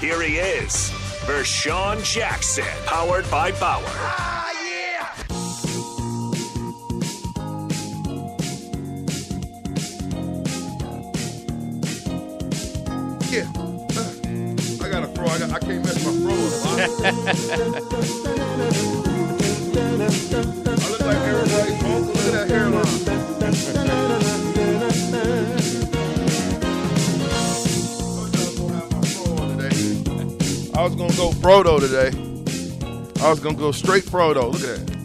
Here 0.00 0.20
he 0.20 0.36
is, 0.36 0.90
Vershawn 1.24 2.04
Jackson, 2.04 2.64
powered 2.84 3.28
by 3.30 3.50
Bauer. 3.52 3.82
Ah, 3.86 4.52
yeah! 4.62 5.08
Yeah. 13.30 13.50
Uh, 13.96 14.84
I 14.84 14.90
got 14.90 15.02
a 15.02 15.06
throw. 15.08 15.26
I, 15.26 15.38
got, 15.38 15.50
I 15.50 15.58
can't 15.60 15.82
mess 15.82 16.04
my 16.04 16.12
throw 17.72 17.92
up. 18.04 18.22
Frodo 31.46 31.78
today. 31.78 32.10
I 33.24 33.30
was 33.30 33.38
gonna 33.38 33.56
go 33.56 33.70
straight 33.70 34.02
Frodo. 34.02 34.52
Look 34.52 34.62
at 34.62 34.84
that. 34.84 34.96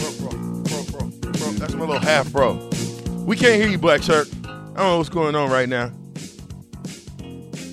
Fro, 0.00 0.30
fro, 0.30 0.82
fro, 0.94 1.32
fro. 1.34 1.50
That's 1.58 1.74
my 1.74 1.80
little 1.80 1.98
half 1.98 2.32
bro. 2.32 2.70
We 3.26 3.36
can't 3.36 3.60
hear 3.60 3.68
you, 3.68 3.76
Black 3.76 4.02
Shirt. 4.02 4.30
I 4.46 4.48
don't 4.48 4.76
know 4.76 4.96
what's 4.96 5.10
going 5.10 5.34
on 5.34 5.50
right 5.50 5.68
now. 5.68 5.92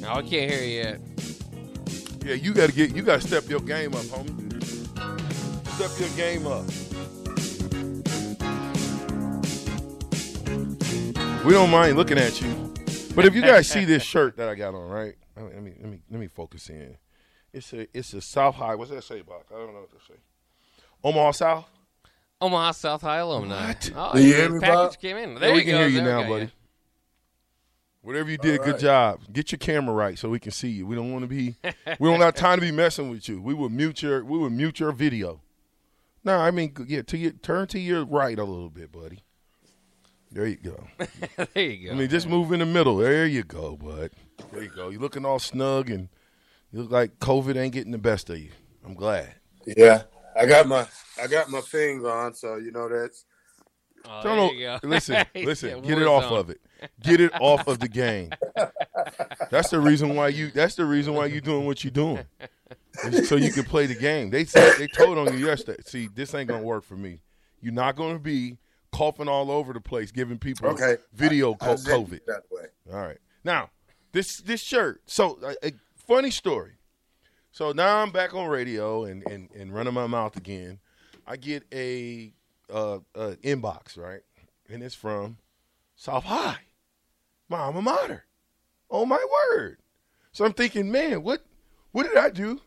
No, 0.02 0.10
I 0.10 0.22
can't 0.24 0.52
hear 0.52 0.62
you 0.62 0.76
yet. 0.76 1.00
Yeah, 2.26 2.34
you 2.34 2.54
gotta 2.54 2.74
get 2.74 2.94
you 2.94 3.02
gotta 3.02 3.22
step 3.22 3.48
your 3.48 3.62
game 3.62 3.96
up, 3.96 4.04
homie. 4.08 4.62
Step 5.76 5.92
your 6.02 6.10
game 6.18 6.48
up. 6.48 6.66
We 11.46 11.54
don't 11.54 11.72
mind 11.72 11.96
looking 11.96 12.18
at 12.18 12.42
you. 12.42 12.74
But 13.16 13.24
if 13.24 13.34
you 13.34 13.42
guys 13.42 13.70
see 13.70 13.86
this 13.86 14.04
shirt 14.14 14.36
that 14.36 14.50
I 14.50 14.56
got 14.56 14.76
on, 14.76 14.90
right? 14.90 15.16
Let 15.38 15.64
me 15.64 15.76
let 15.80 15.90
me 15.90 16.02
let 16.12 16.20
me 16.20 16.28
focus 16.28 16.70
in. 16.70 16.98
It's 17.54 17.74
a 17.74 17.88
it's 17.98 18.14
a 18.14 18.22
South 18.22 18.56
High. 18.56 18.76
What's 18.76 18.92
that 18.92 19.04
say, 19.04 19.22
Bob? 19.22 19.42
I 19.52 19.56
don't 19.56 19.74
know 19.74 19.80
what 19.82 19.92
to 19.92 20.06
say. 20.06 20.20
Omaha 21.04 21.32
South. 21.32 21.66
Omaha 22.42 22.72
South 22.72 23.02
High 23.02 23.18
alumni. 23.18 23.68
What? 23.68 23.92
Oh, 23.96 24.14
Do 24.16 24.22
you 24.24 24.34
hear 24.36 24.50
me, 24.50 24.60
package 24.60 24.76
Bob? 24.76 25.00
came 25.00 25.18
in. 25.18 25.34
Yeah, 25.34 25.40
There 25.40 25.54
we 25.54 25.62
can 25.64 25.72
go. 25.72 25.78
hear 25.80 25.88
you 25.88 26.02
There 26.02 26.22
now, 26.22 26.28
buddy. 26.30 26.44
yeah. 26.46 26.50
Whatever 28.02 28.32
you 28.32 28.38
did, 28.38 28.60
All 28.60 28.66
good 28.66 28.80
job. 28.80 29.20
Get 29.32 29.52
your 29.52 29.60
camera 29.60 29.94
right 29.94 30.18
so 30.18 30.30
we 30.30 30.40
can 30.40 30.52
see 30.54 30.70
you. 30.70 30.86
We 30.88 30.96
don't 30.96 31.12
want 31.12 31.24
to 31.24 31.28
be. 31.28 31.56
we 32.00 32.10
don't 32.10 32.22
have 32.22 32.34
time 32.36 32.60
to 32.60 32.66
be 32.66 32.72
messing 32.72 33.10
with 33.10 33.28
you. 33.28 33.42
We 33.42 33.54
will 33.54 33.70
mute 33.70 34.02
your. 34.02 34.24
We 34.24 34.38
will 34.38 34.50
mute 34.50 34.80
your 34.80 34.92
video. 34.94 35.42
No, 36.24 36.38
I 36.38 36.52
mean, 36.52 36.74
yeah. 36.88 37.02
To 37.04 37.18
your 37.18 37.32
turn 37.32 37.68
to 37.68 37.80
your 37.80 38.06
right 38.06 38.38
a 38.40 38.44
little 38.44 38.70
bit, 38.70 38.92
buddy. 38.92 39.20
There 40.32 40.46
you 40.46 40.58
go. 40.58 40.88
there 41.54 41.64
you 41.64 41.88
go. 41.88 41.94
I 41.94 41.96
mean, 41.98 42.08
just 42.10 42.28
move 42.30 42.52
in 42.54 42.60
the 42.60 42.66
middle. 42.66 42.98
There 42.98 43.26
you 43.26 43.44
go, 43.44 43.76
bud. 43.76 44.12
There 44.52 44.64
you 44.64 44.70
go. 44.70 44.90
You're 44.90 45.02
looking 45.02 45.26
all 45.26 45.40
snug 45.40 45.90
and 45.90 46.08
you 46.72 46.82
look 46.82 46.92
like 46.92 47.20
COVID 47.20 47.56
ain't 47.56 47.74
getting 47.74 47.92
the 47.92 47.98
best 47.98 48.30
of 48.30 48.40
you. 48.40 48.50
I'm 48.86 48.94
glad. 48.94 49.34
Yeah, 49.66 50.04
I 50.36 50.46
got 50.46 50.68
my 50.68 50.88
I 51.22 51.28
got 51.28 51.50
my 51.50 51.62
thing 51.62 52.06
on, 52.06 52.34
so 52.34 52.56
you 52.56 52.72
know 52.72 52.88
that's 52.90 53.26
oh, 54.06 54.24
Don't 54.24 54.38
there 54.38 54.54
you 54.54 54.66
go. 54.66 54.80
Listen, 54.88 55.26
listen. 55.36 55.72
got 55.72 55.84
Get 55.84 55.98
it 56.00 56.08
off 56.08 56.24
zone. 56.24 56.40
of 56.40 56.50
it. 56.50 56.62
Get 57.02 57.20
it 57.20 57.32
off 57.42 57.68
of 57.68 57.80
the 57.80 57.90
game. 57.90 58.32
That's 59.52 59.70
the 59.70 59.80
reason 59.80 60.16
why 60.16 60.30
you. 60.30 60.50
That's 60.52 60.76
the 60.76 60.86
reason 60.86 61.14
why 61.14 61.26
you 61.26 61.42
doing 61.42 61.66
what 61.66 61.84
you 61.84 61.92
doing. 61.92 62.26
So 63.26 63.36
you 63.36 63.52
can 63.52 63.64
play 63.64 63.86
the 63.86 63.96
game. 63.96 64.30
They 64.30 64.46
said 64.46 64.76
they 64.78 64.88
told 64.88 65.18
on 65.18 65.38
you 65.38 65.46
yesterday. 65.46 65.82
See, 65.86 66.08
this 66.14 66.34
ain't 66.34 66.50
gonna 66.50 66.64
work 66.64 66.84
for 66.84 66.96
me. 66.96 67.20
You're 67.62 67.74
not 67.74 67.96
gonna 67.96 68.20
be 68.20 68.58
coughing 68.92 69.28
all 69.28 69.52
over 69.52 69.74
the 69.74 69.82
place, 69.82 70.12
giving 70.12 70.38
people 70.38 70.70
okay. 70.70 70.98
video 71.14 71.54
I 71.54 71.58
co- 71.58 71.72
was 71.72 71.86
COVID. 71.86 72.20
that 72.28 72.44
way. 72.52 72.66
All 72.92 73.00
right. 73.00 73.18
Now, 73.44 73.70
this 74.12 74.38
this 74.38 74.62
shirt. 74.62 75.02
So, 75.06 75.40
a, 75.44 75.68
a 75.68 75.72
funny 76.10 76.32
story. 76.32 76.72
So 77.52 77.72
now 77.72 77.98
I'm 78.00 78.12
back 78.12 78.34
on 78.34 78.48
radio 78.48 79.06
and, 79.06 79.24
and, 79.30 79.50
and 79.52 79.74
running 79.74 79.94
my 79.94 80.08
mouth 80.08 80.36
again. 80.36 80.80
I 81.28 81.38
get 81.38 81.64
a 81.72 82.34
uh, 82.74 82.96
uh, 83.16 83.36
inbox 83.44 83.96
right, 83.98 84.22
and 84.68 84.82
it's 84.82 84.96
from 84.96 85.38
South 85.96 86.24
High, 86.24 86.58
my 87.48 87.60
alma 87.60 87.84
mater. 87.84 88.26
Oh 88.90 89.06
my 89.06 89.24
word! 89.32 89.78
So 90.32 90.46
I'm 90.46 90.54
thinking, 90.54 90.92
man, 90.92 91.22
what 91.22 91.46
what 91.92 92.08
did 92.08 92.18
I 92.18 92.32
do? 92.32 92.60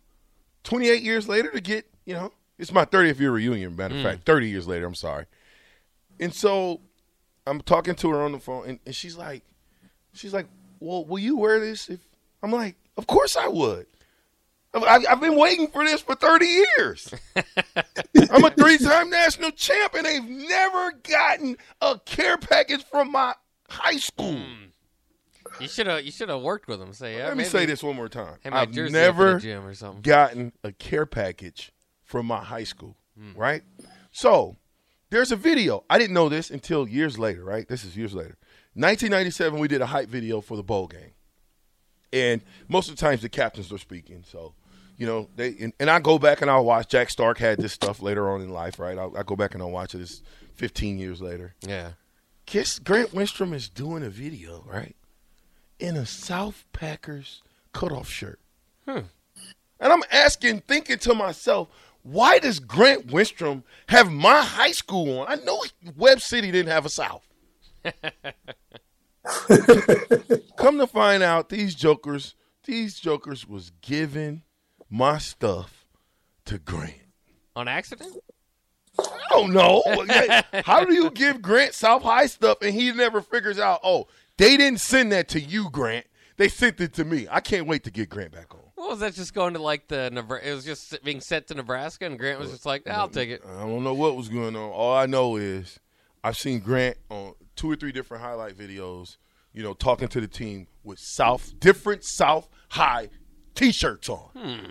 28 0.62 1.02
years 1.02 1.28
later 1.28 1.50
to 1.50 1.60
get 1.60 1.86
you 2.04 2.14
know 2.14 2.32
it's 2.58 2.72
my 2.72 2.84
30th 2.84 3.18
year 3.18 3.32
reunion. 3.32 3.74
Matter 3.74 3.96
of 3.96 4.02
fact, 4.02 4.24
30 4.24 4.48
years 4.48 4.68
later. 4.68 4.86
I'm 4.86 4.94
sorry. 4.94 5.26
And 6.20 6.32
so 6.32 6.80
I'm 7.44 7.60
talking 7.60 7.96
to 7.96 8.10
her 8.10 8.22
on 8.22 8.30
the 8.30 8.38
phone, 8.38 8.68
and, 8.68 8.78
and 8.86 8.94
she's 8.94 9.16
like, 9.16 9.42
she's 10.12 10.32
like, 10.32 10.46
well, 10.78 11.04
will 11.04 11.18
you 11.18 11.36
wear 11.36 11.58
this? 11.58 11.88
If 11.88 11.98
I'm 12.40 12.52
like, 12.52 12.76
of 12.96 13.06
course 13.06 13.36
I 13.36 13.48
would. 13.48 13.86
I've, 14.74 15.04
I've 15.08 15.20
been 15.20 15.36
waiting 15.36 15.66
for 15.68 15.84
this 15.84 16.00
for 16.00 16.14
30 16.14 16.46
years. 16.46 17.12
I'm 18.30 18.42
a 18.44 18.50
three-time 18.50 19.10
national 19.10 19.50
champ, 19.50 19.92
and 19.94 20.06
they've 20.06 20.24
never 20.24 20.92
gotten 21.06 21.58
a 21.82 21.98
care 22.06 22.38
package 22.38 22.82
from 22.84 23.12
my 23.12 23.34
high 23.68 23.98
school. 23.98 24.40
You 25.60 25.68
should 25.68 25.86
have. 25.86 26.02
You 26.04 26.10
should 26.10 26.30
have 26.30 26.40
worked 26.40 26.68
with 26.68 26.78
them. 26.78 26.94
Say, 26.94 27.18
yeah, 27.18 27.28
Let 27.28 27.36
me 27.36 27.44
say 27.44 27.66
this 27.66 27.82
one 27.82 27.96
more 27.96 28.08
time. 28.08 28.36
Hey, 28.42 28.48
I've 28.50 28.70
jersey 28.70 28.80
up 28.82 28.86
in 28.86 28.92
the 28.94 28.98
never 29.00 29.38
gym 29.38 29.66
or 29.66 29.74
something. 29.74 30.00
gotten 30.00 30.52
a 30.64 30.72
care 30.72 31.04
package 31.04 31.70
from 32.04 32.24
my 32.26 32.38
high 32.42 32.64
school, 32.64 32.96
Hmm. 33.18 33.32
right? 33.38 33.62
So 34.10 34.56
there's 35.10 35.30
a 35.32 35.36
video. 35.36 35.84
I 35.90 35.98
didn't 35.98 36.14
know 36.14 36.30
this 36.30 36.48
until 36.50 36.88
years 36.88 37.18
later, 37.18 37.44
right? 37.44 37.68
This 37.68 37.84
is 37.84 37.94
years 37.96 38.14
later. 38.14 38.38
1997, 38.74 39.60
we 39.60 39.68
did 39.68 39.82
a 39.82 39.86
hype 39.86 40.08
video 40.08 40.40
for 40.40 40.56
the 40.56 40.62
bowl 40.62 40.86
game, 40.86 41.12
and 42.12 42.42
most 42.68 42.88
of 42.88 42.96
the 42.96 43.00
times 43.00 43.22
the 43.22 43.28
captains 43.28 43.72
are 43.72 43.78
speaking. 43.78 44.24
So, 44.26 44.54
you 44.96 45.06
know, 45.06 45.28
they 45.36 45.56
and, 45.60 45.72
and 45.80 45.90
I 45.90 46.00
go 46.00 46.18
back 46.18 46.42
and 46.42 46.50
I'll 46.50 46.64
watch. 46.64 46.88
Jack 46.88 47.10
Stark 47.10 47.38
had 47.38 47.58
this 47.58 47.72
stuff 47.72 48.02
later 48.02 48.30
on 48.30 48.40
in 48.40 48.50
life, 48.50 48.78
right? 48.78 48.98
I'll, 48.98 49.16
I 49.16 49.22
go 49.22 49.36
back 49.36 49.54
and 49.54 49.62
I'll 49.62 49.70
watch 49.70 49.94
it. 49.94 50.00
It's 50.00 50.22
15 50.54 50.98
years 50.98 51.20
later. 51.20 51.54
Yeah. 51.60 51.92
Kiss 52.46 52.78
Grant 52.78 53.10
Wistrom 53.10 53.54
is 53.54 53.68
doing 53.68 54.02
a 54.02 54.10
video, 54.10 54.64
right? 54.66 54.96
In 55.78 55.96
a 55.96 56.06
South 56.06 56.64
Packers 56.72 57.42
cutoff 57.72 58.08
shirt. 58.08 58.40
Hmm. 58.86 59.00
And 59.80 59.92
I'm 59.92 60.02
asking, 60.10 60.60
thinking 60.60 60.98
to 60.98 61.14
myself, 61.14 61.68
why 62.02 62.38
does 62.38 62.60
Grant 62.60 63.08
Wistrom 63.08 63.62
have 63.88 64.10
my 64.10 64.42
high 64.42 64.72
school 64.72 65.20
on? 65.20 65.26
I 65.28 65.36
know 65.36 65.62
Webb 65.96 66.20
City 66.20 66.50
didn't 66.50 66.72
have 66.72 66.86
a 66.86 66.88
South. 66.88 67.26
Come 70.56 70.78
to 70.78 70.86
find 70.86 71.22
out, 71.22 71.48
these 71.48 71.74
jokers, 71.74 72.34
these 72.64 72.98
jokers 72.98 73.46
was 73.48 73.72
giving 73.80 74.42
my 74.90 75.18
stuff 75.18 75.86
to 76.44 76.58
Grant. 76.58 76.94
On 77.56 77.68
accident? 77.68 78.16
I 78.98 79.28
don't 79.30 79.52
know. 79.52 79.82
How 80.64 80.84
do 80.84 80.94
you 80.94 81.10
give 81.10 81.40
Grant 81.40 81.74
South 81.74 82.02
High 82.02 82.26
stuff 82.26 82.58
and 82.62 82.74
he 82.74 82.92
never 82.92 83.20
figures 83.20 83.58
out? 83.58 83.80
Oh, 83.82 84.06
they 84.36 84.56
didn't 84.56 84.80
send 84.80 85.12
that 85.12 85.28
to 85.30 85.40
you, 85.40 85.70
Grant. 85.70 86.06
They 86.36 86.48
sent 86.48 86.80
it 86.80 86.94
to 86.94 87.04
me. 87.04 87.26
I 87.30 87.40
can't 87.40 87.66
wait 87.66 87.84
to 87.84 87.90
get 87.90 88.08
Grant 88.08 88.32
back 88.32 88.54
on. 88.54 88.60
What 88.74 88.90
was 88.90 89.00
that 89.00 89.14
just 89.14 89.32
going 89.32 89.54
to 89.54 89.62
like 89.62 89.88
the 89.88 90.10
Nebra- 90.12 90.42
it 90.42 90.52
was 90.52 90.64
just 90.64 91.02
being 91.04 91.20
sent 91.20 91.46
to 91.48 91.54
Nebraska 91.54 92.04
and 92.04 92.18
Grant 92.18 92.40
was 92.40 92.50
just 92.50 92.66
like, 92.66 92.88
I'll 92.88 93.08
take 93.08 93.30
it. 93.30 93.42
I 93.46 93.60
don't 93.60 93.84
know 93.84 93.94
what 93.94 94.16
was 94.16 94.28
going 94.28 94.56
on. 94.56 94.70
All 94.70 94.94
I 94.94 95.06
know 95.06 95.36
is 95.36 95.78
I've 96.24 96.36
seen 96.36 96.60
Grant 96.60 96.96
on 97.08 97.34
two 97.54 97.70
or 97.70 97.76
three 97.76 97.92
different 97.92 98.22
highlight 98.22 98.56
videos, 98.56 99.18
you 99.52 99.62
know, 99.62 99.74
talking 99.74 100.08
to 100.08 100.20
the 100.20 100.28
team 100.28 100.66
with 100.84 100.98
South 100.98 101.58
different 101.58 102.04
South 102.04 102.48
High 102.70 103.08
T-shirts 103.54 104.08
on. 104.08 104.30
Hmm. 104.36 104.70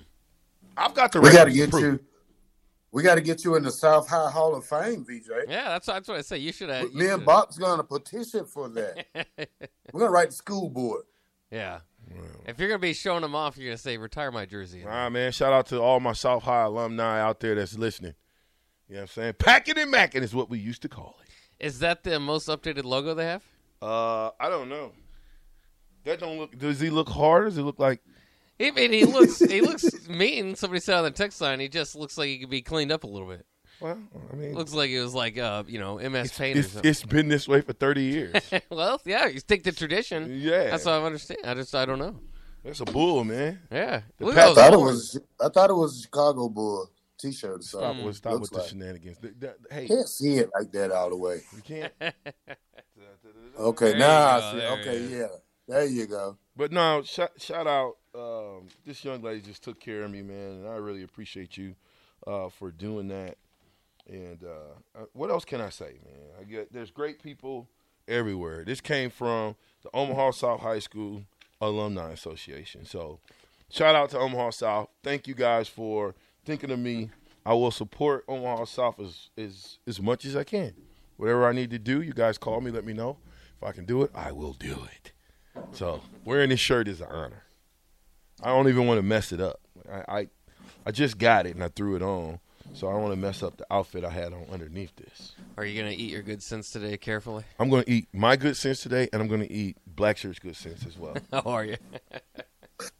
I've 0.77 0.93
got 0.93 1.11
the 1.11 1.21
We 1.21 1.31
got 1.31 1.45
to 1.45 1.51
get 1.51 1.69
proof. 1.69 1.83
you. 1.83 1.99
We 2.93 3.03
got 3.03 3.15
to 3.15 3.21
get 3.21 3.45
you 3.45 3.55
in 3.55 3.63
the 3.63 3.71
South 3.71 4.09
High 4.09 4.29
Hall 4.29 4.55
of 4.55 4.65
Fame, 4.65 5.05
VJ. 5.05 5.29
Yeah, 5.47 5.69
that's 5.69 5.85
that's 5.85 6.07
what 6.07 6.17
I 6.17 6.21
say. 6.21 6.37
You 6.39 6.51
should 6.51 6.69
have. 6.69 6.93
Me 6.93 7.07
and 7.07 7.25
Bob's 7.25 7.57
going 7.57 7.77
to 7.77 7.83
petition 7.83 8.45
for 8.45 8.67
that. 8.69 9.05
We're 9.93 9.99
going 9.99 10.09
to 10.09 10.09
write 10.09 10.29
the 10.29 10.35
school 10.35 10.69
board. 10.69 11.03
Yeah. 11.51 11.79
If 12.45 12.59
you're 12.59 12.67
gonna 12.67 12.79
be 12.79 12.93
showing 12.93 13.21
them 13.21 13.35
off, 13.35 13.57
you're 13.57 13.67
gonna 13.69 13.77
say 13.77 13.97
retire 13.97 14.31
my 14.31 14.45
jersey. 14.45 14.83
All 14.83 14.89
right, 14.89 15.09
man. 15.09 15.31
Shout 15.31 15.53
out 15.53 15.67
to 15.67 15.79
all 15.81 15.99
my 15.99 16.13
South 16.13 16.43
High 16.43 16.63
alumni 16.63 17.21
out 17.21 17.39
there 17.39 17.55
that's 17.55 17.77
listening. 17.77 18.15
You 18.89 18.95
know 18.95 19.01
what 19.01 19.03
I'm 19.03 19.07
saying? 19.13 19.33
Packing 19.39 19.77
and 19.77 19.93
macking 19.93 20.21
is 20.21 20.33
what 20.35 20.49
we 20.49 20.59
used 20.59 20.81
to 20.81 20.89
call 20.89 21.15
it. 21.23 21.29
Is 21.65 21.79
that 21.79 22.03
the 22.03 22.19
most 22.19 22.49
updated 22.49 22.83
logo 22.83 23.13
they 23.13 23.25
have? 23.25 23.43
Uh, 23.81 24.29
I 24.39 24.49
don't 24.49 24.69
know. 24.69 24.91
That 26.05 26.19
don't 26.19 26.37
look. 26.37 26.57
Does 26.57 26.79
he 26.79 26.89
look 26.89 27.09
hard? 27.09 27.45
Does 27.45 27.55
he 27.55 27.61
look 27.61 27.79
like? 27.79 28.01
I 28.59 28.71
mean, 28.71 28.91
he 28.93 29.05
looks 29.05 29.39
he 29.39 29.61
looks 29.61 30.07
mean. 30.07 30.55
Somebody 30.55 30.79
said 30.81 30.95
on 30.95 31.03
the 31.03 31.11
text 31.11 31.41
line, 31.41 31.59
he 31.59 31.67
just 31.67 31.95
looks 31.95 32.17
like 32.17 32.27
he 32.27 32.37
could 32.39 32.49
be 32.49 32.61
cleaned 32.61 32.91
up 32.91 33.03
a 33.03 33.07
little 33.07 33.27
bit. 33.27 33.45
Well, 33.79 33.97
I 34.31 34.35
mean, 34.35 34.53
Looks 34.53 34.73
like 34.75 34.91
it 34.91 35.01
was 35.01 35.15
like 35.15 35.39
uh, 35.39 35.63
you 35.67 35.79
know, 35.79 35.97
MS 35.97 36.37
Paint 36.37 36.57
or 36.57 36.59
it's, 36.59 36.71
something. 36.71 36.89
it's 36.89 37.03
been 37.03 37.27
this 37.27 37.47
way 37.47 37.61
for 37.61 37.73
30 37.73 38.03
years. 38.03 38.35
well, 38.69 39.01
yeah, 39.05 39.25
you 39.25 39.39
stick 39.39 39.63
to 39.63 39.71
tradition. 39.71 40.27
Yeah. 40.39 40.69
that's 40.69 40.85
what 40.85 40.93
I 40.93 41.03
understand. 41.03 41.39
I 41.43 41.55
just 41.55 41.73
I 41.73 41.85
don't 41.85 41.97
know. 41.97 42.15
That's 42.63 42.79
a 42.81 42.85
bull, 42.85 43.23
man. 43.23 43.59
Yeah, 43.71 44.01
Look 44.19 44.37
I 44.37 44.45
those 44.45 44.55
thought 44.55 44.73
it 44.73 44.79
was. 44.79 45.19
I 45.43 45.49
thought 45.49 45.71
it 45.71 45.75
was 45.75 45.97
a 45.97 46.01
Chicago 46.03 46.47
Bull 46.47 46.91
T-shirt. 47.17 47.59
Or 47.59 47.63
Stop, 47.63 47.81
something. 47.81 48.05
with, 48.05 48.15
stop 48.17 48.33
Looks 48.33 48.41
with 48.43 48.51
the 48.51 48.57
like. 48.59 48.69
shenanigans. 48.69 49.17
Th- 49.17 49.33
th- 49.39 49.53
Hey, 49.71 49.87
Can't 49.87 50.07
see 50.07 50.35
it 50.37 50.51
like 50.53 50.71
that 50.73 50.91
all 50.91 51.09
the 51.09 51.17
way. 51.17 51.41
you 51.55 51.61
can't. 51.63 51.93
Okay, 53.61 53.91
There 53.91 53.99
now 53.99 54.27
I 54.27 54.51
see. 54.51 54.57
there 54.57 54.71
Okay, 54.71 54.99
yeah, 55.07 55.27
there 55.67 55.85
you 55.85 56.07
go. 56.07 56.37
But 56.57 56.71
no, 56.71 57.03
shout, 57.03 57.31
shout 57.37 57.67
out. 57.67 57.97
Um, 58.15 58.67
this 58.85 59.05
young 59.05 59.21
lady 59.21 59.41
just 59.41 59.63
took 59.63 59.79
care 59.79 60.03
of 60.03 60.11
me, 60.11 60.23
man, 60.23 60.51
and 60.51 60.67
I 60.67 60.75
really 60.75 61.03
appreciate 61.03 61.57
you 61.57 61.75
uh, 62.25 62.49
for 62.49 62.71
doing 62.71 63.07
that. 63.09 63.37
And 64.09 64.43
uh, 64.43 64.99
uh, 64.99 65.05
what 65.13 65.29
else 65.29 65.45
can 65.45 65.61
I 65.61 65.69
say, 65.69 65.99
man? 66.03 66.29
I 66.39 66.43
get 66.43 66.73
there's 66.73 66.89
great 66.89 67.21
people 67.21 67.67
everywhere. 68.07 68.65
This 68.65 68.81
came 68.81 69.11
from 69.11 69.55
the 69.83 69.89
Omaha 69.93 70.31
South 70.31 70.61
High 70.61 70.79
School 70.79 71.23
Alumni 71.61 72.11
Association. 72.11 72.85
So, 72.85 73.19
shout 73.69 73.93
out 73.95 74.09
to 74.09 74.17
Omaha 74.17 74.49
South. 74.49 74.89
Thank 75.03 75.27
you 75.27 75.35
guys 75.35 75.67
for 75.67 76.15
thinking 76.45 76.71
of 76.71 76.79
me. 76.79 77.11
I 77.45 77.53
will 77.53 77.71
support 77.71 78.25
Omaha 78.27 78.65
South 78.65 78.99
as 78.99 79.29
as 79.37 79.77
as 79.85 80.01
much 80.01 80.25
as 80.25 80.35
I 80.35 80.43
can. 80.43 80.73
Whatever 81.17 81.47
I 81.47 81.53
need 81.53 81.69
to 81.69 81.79
do, 81.79 82.01
you 82.01 82.13
guys 82.13 82.39
call 82.39 82.59
me. 82.59 82.71
Let 82.71 82.85
me 82.85 82.93
know 82.93 83.17
if 83.61 83.67
I 83.67 83.71
can 83.71 83.85
do 83.85 84.01
it. 84.03 84.11
I 84.15 84.31
will 84.31 84.53
do 84.53 84.77
it. 84.95 85.11
So 85.73 86.01
wearing 86.25 86.49
this 86.49 86.59
shirt 86.59 86.87
is 86.87 87.01
an 87.01 87.07
honor. 87.09 87.43
I 88.41 88.47
don't 88.47 88.67
even 88.67 88.87
want 88.87 88.97
to 88.97 89.03
mess 89.03 89.31
it 89.31 89.39
up. 89.39 89.59
I, 89.91 90.19
I 90.19 90.27
I 90.85 90.91
just 90.91 91.17
got 91.17 91.45
it 91.45 91.53
and 91.55 91.63
I 91.63 91.67
threw 91.67 91.95
it 91.95 92.01
on, 92.01 92.39
so 92.73 92.87
I 92.87 92.93
don't 92.93 93.03
want 93.03 93.13
to 93.13 93.19
mess 93.19 93.43
up 93.43 93.57
the 93.57 93.65
outfit 93.71 94.03
I 94.03 94.09
had 94.09 94.33
on 94.33 94.45
underneath 94.51 94.95
this. 94.95 95.33
Are 95.57 95.65
you 95.65 95.79
gonna 95.79 95.93
eat 95.93 96.11
your 96.11 96.23
good 96.23 96.41
sense 96.41 96.71
today 96.71 96.97
carefully? 96.97 97.43
I'm 97.59 97.69
going 97.69 97.83
to 97.83 97.91
eat 97.91 98.07
my 98.13 98.35
good 98.35 98.57
sense 98.57 98.81
today, 98.81 99.09
and 99.13 99.21
I'm 99.21 99.27
going 99.27 99.41
to 99.41 99.51
eat 99.51 99.77
Black 99.85 100.17
Shirt's 100.17 100.39
good 100.39 100.55
sense 100.55 100.85
as 100.87 100.97
well. 100.97 101.15
How 101.31 101.41
are 101.41 101.65
you? 101.65 101.77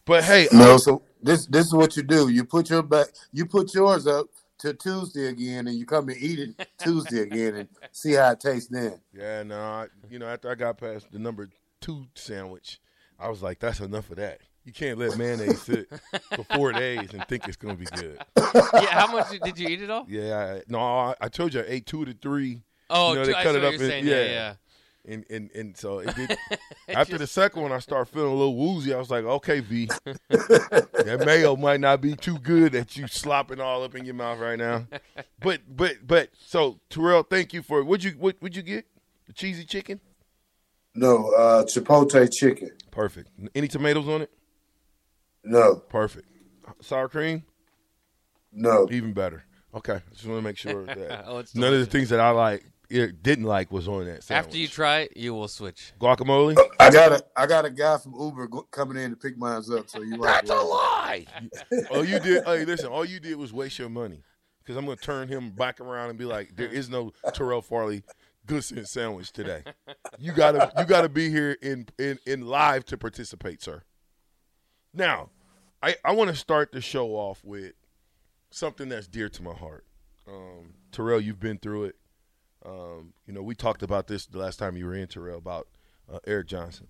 But 0.06 0.24
hey, 0.25 0.48
No, 0.52 0.74
um, 0.74 0.80
so 0.80 1.02
this 1.24 1.48
this 1.48 1.66
is 1.66 1.74
what 1.74 1.98
you 1.98 2.04
do. 2.04 2.30
You 2.30 2.44
put 2.44 2.69
your 2.69 2.84
back. 2.84 3.08
You 3.31 3.48
put 3.48 3.74
yours 3.74 4.06
up 4.06 4.28
to 4.62 4.74
Tuesday 4.74 5.28
again, 5.28 5.68
and 5.68 5.78
you 5.78 5.86
come 5.86 6.10
and 6.10 6.18
eat 6.22 6.40
it 6.40 6.69
Tuesday 6.80 7.22
again, 7.22 7.56
and 7.56 7.69
see 7.92 8.13
how 8.13 8.31
it 8.31 8.40
tastes 8.40 8.69
then. 8.69 9.00
yeah, 9.13 9.44
no, 9.44 9.60
I, 9.60 9.88
you 10.10 10.19
know, 10.19 10.28
after 10.28 10.50
I 10.50 10.56
got 10.56 10.78
past 10.78 11.12
the 11.12 11.19
number 11.19 11.50
two 11.81 12.06
sandwich, 12.16 12.80
I 13.19 13.30
was 13.30 13.42
like, 13.44 13.60
that's 13.60 13.80
enough 13.80 14.10
of 14.10 14.18
that. 14.18 14.40
You 14.63 14.72
can't 14.74 15.00
let 15.00 15.18
mayonnaise 15.18 15.62
sit 15.63 15.90
for 16.36 16.44
four 16.56 16.72
days 16.74 17.13
and 17.13 17.28
think 17.28 17.48
it's 17.48 17.58
going 17.58 17.75
to 17.75 17.80
be 17.80 17.88
good. 18.00 18.22
yeah, 18.75 18.86
how 19.00 19.12
much 19.12 19.30
did 19.44 19.58
you 19.58 19.68
eat 19.68 19.81
it 19.81 19.90
all? 19.90 20.06
Yeah, 20.08 20.38
I, 20.38 20.62
no, 20.68 20.80
I, 20.80 21.16
I 21.19 21.30
told 21.30 21.54
you 21.56 21.62
I 21.62 21.66
ate 21.68 21.88
two 21.88 22.06
to 22.06 22.13
three. 22.13 22.62
Oh, 22.90 23.10
you 23.13 23.16
know, 23.19 23.25
two- 23.25 23.31
they 23.31 23.38
I 23.38 23.44
cut 23.44 23.54
see 23.54 23.58
it 23.58 23.63
up. 23.66 23.74
you're 23.74 23.81
in- 23.84 23.90
saying. 23.90 24.06
yeah, 24.08 24.16
Yeah, 24.16 24.24
yeah. 24.30 24.54
And 25.07 25.25
and 25.31 25.50
and 25.56 25.75
so 25.75 26.00
it 26.00 26.15
did. 26.15 26.38
after 26.88 27.18
the 27.18 27.25
second 27.25 27.63
one, 27.63 27.71
I 27.71 27.80
started 27.80 28.12
feeling 28.12 28.31
a 28.31 28.36
little 28.36 28.56
woozy. 28.56 28.94
I 28.94 28.98
was 29.00 29.09
like, 29.09 29.24
okay, 29.24 29.59
V, 29.59 29.89
that 30.30 31.24
mayo 31.25 31.56
might 31.56 31.80
not 31.80 32.01
be 32.01 32.15
too 32.15 32.38
good 32.38 32.74
that 32.74 32.95
you 32.95 33.07
slopping 33.07 33.59
all 33.59 33.83
up 33.83 33.95
in 33.95 34.06
your 34.06 34.13
mouth 34.13 34.39
right 34.39 34.59
now. 34.59 34.86
But 35.39 35.62
but 35.68 36.06
but 36.06 36.30
so 36.38 36.80
Terrell, 36.89 37.24
thank 37.24 37.51
you 37.51 37.63
for 37.63 37.83
what 37.83 38.03
you 38.03 38.12
what 38.12 38.36
would 38.42 38.56
you 38.56 38.62
get? 38.62 38.86
The 39.25 39.33
cheesy 39.33 39.65
chicken. 39.65 40.00
No, 40.94 41.31
uh, 41.31 41.63
chipotle 41.63 42.31
chicken. 42.31 42.69
Perfect. 42.92 43.30
Any 43.56 43.68
tomatoes 43.69 44.07
on 44.07 44.21
it? 44.21 44.31
No, 45.44 45.75
Perfect. 45.75 46.27
Sour 46.81 47.09
cream? 47.09 47.44
no. 48.51 48.88
Even 48.92 49.13
better. 49.13 49.45
Okay. 49.74 50.01
Just 50.13 50.25
want 50.27 50.39
to 50.39 50.44
make 50.44 50.57
sure 50.57 50.86
that 50.86 51.24
Oh, 51.27 51.44
none 51.56 51.74
of 51.74 51.80
the 51.80 51.86
things 51.86 52.09
that 52.09 52.19
I 52.19 52.31
like 52.31 52.62
it 52.62 52.81
didn't 52.91 53.45
like 53.45 53.71
was 53.71 53.88
on 53.88 54.05
that 54.05 54.23
sandwich. 54.23 54.45
After 54.45 54.57
you 54.57 54.67
try 54.67 54.99
it, 55.01 55.17
you 55.17 55.33
will 55.33 55.47
switch. 55.47 55.93
guacamole. 55.99 56.57
I 56.79 56.89
got 56.89 57.11
a 57.11 57.25
I 57.35 57.45
got 57.45 57.65
a 57.65 57.69
guy 57.69 57.97
from 57.97 58.13
Uber 58.19 58.47
go- 58.47 58.67
coming 58.71 58.97
in 58.97 59.11
to 59.11 59.15
pick 59.15 59.38
mine 59.38 59.63
up. 59.71 59.89
So 59.89 60.01
you 60.01 60.17
might 60.17 60.45
That's 60.45 60.49
a 60.49 60.55
lie. 60.55 61.25
all 61.91 62.03
you 62.03 62.19
did, 62.19 62.43
hey, 62.45 62.65
listen, 62.65 62.88
all 62.88 63.05
you 63.05 63.19
did 63.19 63.35
was 63.35 63.53
waste 63.53 63.79
your 63.79 63.89
money 63.89 64.23
because 64.59 64.77
I'm 64.77 64.85
going 64.85 64.97
to 64.97 65.03
turn 65.03 65.27
him 65.27 65.51
back 65.51 65.79
around 65.79 66.09
and 66.09 66.19
be 66.19 66.25
like, 66.25 66.55
there 66.55 66.67
is 66.67 66.89
no 66.89 67.13
Terrell 67.33 67.61
Farley 67.61 68.03
good 68.45 68.63
sense 68.63 68.91
sandwich 68.91 69.31
today. 69.31 69.63
You 70.19 70.33
gotta, 70.33 70.71
you 70.77 70.85
gotta 70.85 71.09
be 71.09 71.29
here 71.29 71.57
in 71.61 71.88
in 71.97 72.19
in 72.25 72.45
live 72.47 72.85
to 72.85 72.97
participate, 72.97 73.61
sir. 73.61 73.83
Now, 74.93 75.29
I 75.81 75.95
I 76.03 76.11
want 76.13 76.29
to 76.29 76.35
start 76.35 76.71
the 76.71 76.81
show 76.81 77.10
off 77.12 77.43
with 77.43 77.74
something 78.50 78.89
that's 78.89 79.07
dear 79.07 79.29
to 79.29 79.43
my 79.43 79.53
heart. 79.53 79.86
Um, 80.27 80.74
Terrell, 80.91 81.21
you've 81.21 81.39
been 81.39 81.57
through 81.57 81.86
it. 81.86 81.95
Um, 82.65 83.13
you 83.25 83.34
know, 83.34 83.41
we 83.41 83.56
talked 83.56 83.84
about 83.84 84.08
this 84.08 84.25
the 84.25 84.38
last 84.38 84.60
time 84.60 84.77
you 84.77 84.86
were 84.86 84.94
in 84.94 85.08
Terrell 85.08 85.38
about 85.38 85.68
uh, 86.12 86.20
Eric 86.27 86.48
Johnson. 86.48 86.88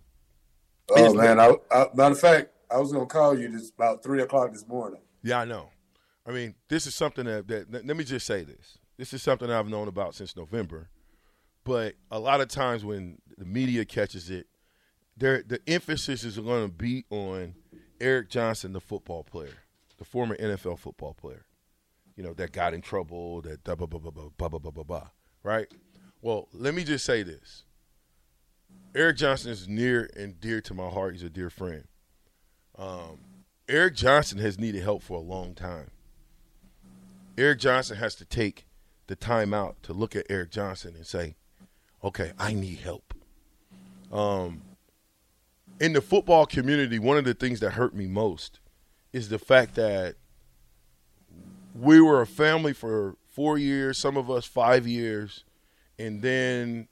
Oh 0.90 1.14
man, 1.14 1.40
I, 1.40 1.56
I, 1.72 1.86
matter 1.94 2.14
of 2.14 2.20
fact, 2.20 2.50
I 2.70 2.78
was 2.78 2.92
gonna 2.92 3.06
call 3.06 3.38
you 3.38 3.50
this 3.50 3.70
about 3.70 4.04
three 4.04 4.22
o'clock 4.22 4.52
this 4.52 4.68
morning. 4.68 5.02
Yeah, 5.24 5.40
I 5.40 5.46
know. 5.46 5.70
I 6.26 6.32
mean, 6.32 6.56
this 6.68 6.86
is 6.86 6.96
something 6.96 7.26
that, 7.26 7.48
that 7.48 7.72
let 7.72 7.86
let 7.86 7.96
me 7.96 8.04
just 8.04 8.26
say 8.26 8.44
this. 8.44 8.78
This 8.98 9.14
is 9.14 9.24
something 9.24 9.50
I've 9.50 9.70
known 9.70 9.88
about 9.88 10.16
since 10.16 10.36
November. 10.36 10.90
But 11.64 11.96
a 12.10 12.20
lot 12.20 12.42
of 12.42 12.48
times 12.48 12.84
when 12.84 13.20
the 13.38 13.46
media 13.46 13.86
catches 13.86 14.30
it, 14.30 14.48
there 15.16 15.44
the 15.44 15.60
emphasis 15.68 16.24
is 16.24 16.38
going 16.38 16.68
to 16.68 16.74
be 16.74 17.06
on 17.10 17.56
Eric 18.02 18.30
Johnson, 18.30 18.74
the 18.74 18.82
football 18.82 19.24
player, 19.24 19.54
the 19.98 20.06
former 20.06 20.36
NFL 20.36 20.80
football 20.80 21.14
player. 21.14 21.46
You 22.18 22.24
know, 22.24 22.34
that 22.34 22.52
got 22.52 22.74
in 22.74 22.82
trouble, 22.82 23.42
that 23.44 23.64
blah 23.64 23.76
blah 23.76 23.88
blah 23.88 24.00
blah 24.00 24.12
blah 24.12 24.30
blah 24.38 24.50
blah 24.50 24.60
blah 24.60 24.72
blah, 24.72 24.84
blah 24.84 25.08
right? 25.44 25.68
Well, 26.22 26.48
let 26.54 26.74
me 26.74 26.84
just 26.84 27.06
say 27.06 27.24
this. 27.24 27.64
Eric 28.94 29.18
Johnson 29.18 29.52
is 29.52 29.68
near 29.68 30.10
and 30.16 30.40
dear 30.40 30.62
to 30.62 30.74
my 30.74 30.90
heart. 30.90 31.14
He's 31.14 31.24
a 31.24 31.30
dear 31.30 31.50
friend. 31.50 31.86
Um, 32.78 33.20
Eric 33.70 33.96
Johnson 33.96 34.40
has 34.40 34.60
needed 34.60 34.84
help 34.84 35.02
for 35.02 35.18
a 35.18 35.22
long 35.22 35.56
time. 35.56 35.92
Eric 37.38 37.60
Johnson 37.60 37.98
has 37.98 38.16
to 38.16 38.26
take 38.26 38.66
the 39.08 39.16
time 39.16 39.54
out 39.54 39.82
to 39.84 39.94
look 39.94 40.16
at 40.16 40.26
Eric 40.30 40.52
Johnson 40.52 40.94
and 40.96 41.08
say, 41.08 41.36
okay, 42.04 42.34
I 42.38 42.54
need 42.54 42.80
help. 42.80 43.14
Um, 44.12 44.62
in 45.80 45.94
the 45.94 46.02
football 46.02 46.46
community, 46.46 47.00
one 47.00 47.18
of 47.18 47.24
the 47.24 47.34
things 47.34 47.62
that 47.62 47.72
hurt 47.72 47.96
me 47.96 48.08
most 48.08 48.60
is 49.14 49.30
the 49.30 49.40
fact 49.40 49.76
that 49.76 50.16
we 51.74 52.02
were 52.02 52.22
a 52.22 52.28
family 52.28 52.74
for 52.74 53.16
four 53.32 53.58
years, 53.58 53.98
some 53.98 54.18
of 54.18 54.30
us 54.30 54.46
five 54.46 54.88
years, 54.88 55.44
and 55.98 56.22
then 56.22 56.88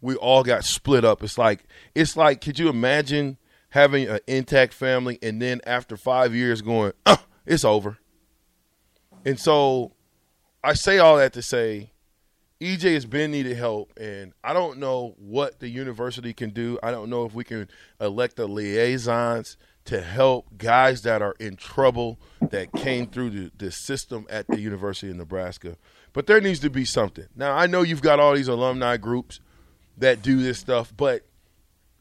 we 0.00 0.14
all 0.16 0.42
got 0.42 0.64
split 0.64 1.04
up. 1.04 1.22
It's 1.22 1.38
like 1.38 1.64
it's 1.94 2.16
like, 2.16 2.40
could 2.40 2.58
you 2.58 2.68
imagine 2.68 3.38
having 3.70 4.08
an 4.08 4.20
intact 4.26 4.72
family 4.72 5.18
and 5.22 5.42
then 5.42 5.60
after 5.66 5.96
five 5.96 6.34
years 6.34 6.62
going, 6.62 6.92
uh, 7.06 7.16
it's 7.46 7.64
over. 7.64 7.98
And 9.24 9.38
so 9.38 9.92
I 10.62 10.74
say 10.74 10.98
all 10.98 11.16
that 11.18 11.32
to 11.34 11.42
say 11.42 11.90
EJ 12.60 12.94
has 12.94 13.06
been 13.06 13.30
needed 13.30 13.56
help, 13.56 13.92
and 13.96 14.32
I 14.42 14.52
don't 14.52 14.78
know 14.78 15.14
what 15.18 15.60
the 15.60 15.68
university 15.68 16.32
can 16.32 16.50
do. 16.50 16.78
I 16.82 16.90
don't 16.90 17.08
know 17.08 17.24
if 17.24 17.34
we 17.34 17.44
can 17.44 17.68
elect 18.00 18.36
the 18.36 18.48
liaisons 18.48 19.56
to 19.88 20.02
help 20.02 20.58
guys 20.58 21.00
that 21.00 21.22
are 21.22 21.34
in 21.40 21.56
trouble 21.56 22.18
that 22.42 22.70
came 22.74 23.06
through 23.06 23.30
the, 23.30 23.50
the 23.56 23.70
system 23.70 24.26
at 24.28 24.46
the 24.46 24.60
University 24.60 25.10
of 25.10 25.16
Nebraska. 25.16 25.78
But 26.12 26.26
there 26.26 26.42
needs 26.42 26.60
to 26.60 26.68
be 26.68 26.84
something. 26.84 27.24
Now, 27.34 27.56
I 27.56 27.66
know 27.66 27.80
you've 27.80 28.02
got 28.02 28.20
all 28.20 28.34
these 28.34 28.48
alumni 28.48 28.98
groups 28.98 29.40
that 29.96 30.20
do 30.20 30.42
this 30.42 30.58
stuff, 30.58 30.92
but 30.94 31.24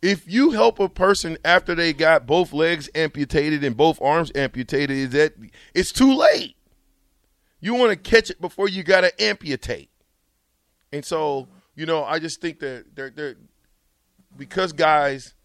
if 0.02 0.30
you 0.30 0.52
help 0.52 0.82
a 0.82 0.90
person 0.90 1.38
after 1.46 1.76
they 1.76 1.94
got 1.94 2.28
both 2.28 2.52
legs 2.52 2.90
amputated 2.94 3.64
and 3.64 3.78
both 3.78 4.02
arms 4.02 4.34
amputated, 4.36 4.98
is 4.98 5.10
that 5.12 5.36
it's 5.74 5.94
too 5.94 6.14
late. 6.14 6.58
You 7.62 7.74
want 7.74 7.92
to 7.92 7.96
catch 7.96 8.30
it 8.30 8.42
before 8.42 8.68
you 8.68 8.84
got 8.84 9.02
to 9.02 9.24
amputate. 9.24 9.90
And 10.92 11.06
so, 11.06 11.48
you 11.74 11.86
know, 11.86 12.04
I 12.04 12.20
just 12.20 12.42
think 12.42 12.60
that 12.60 12.96
they're, 12.96 13.12
they're 13.12 13.36
because 14.36 14.74
guys 14.74 15.36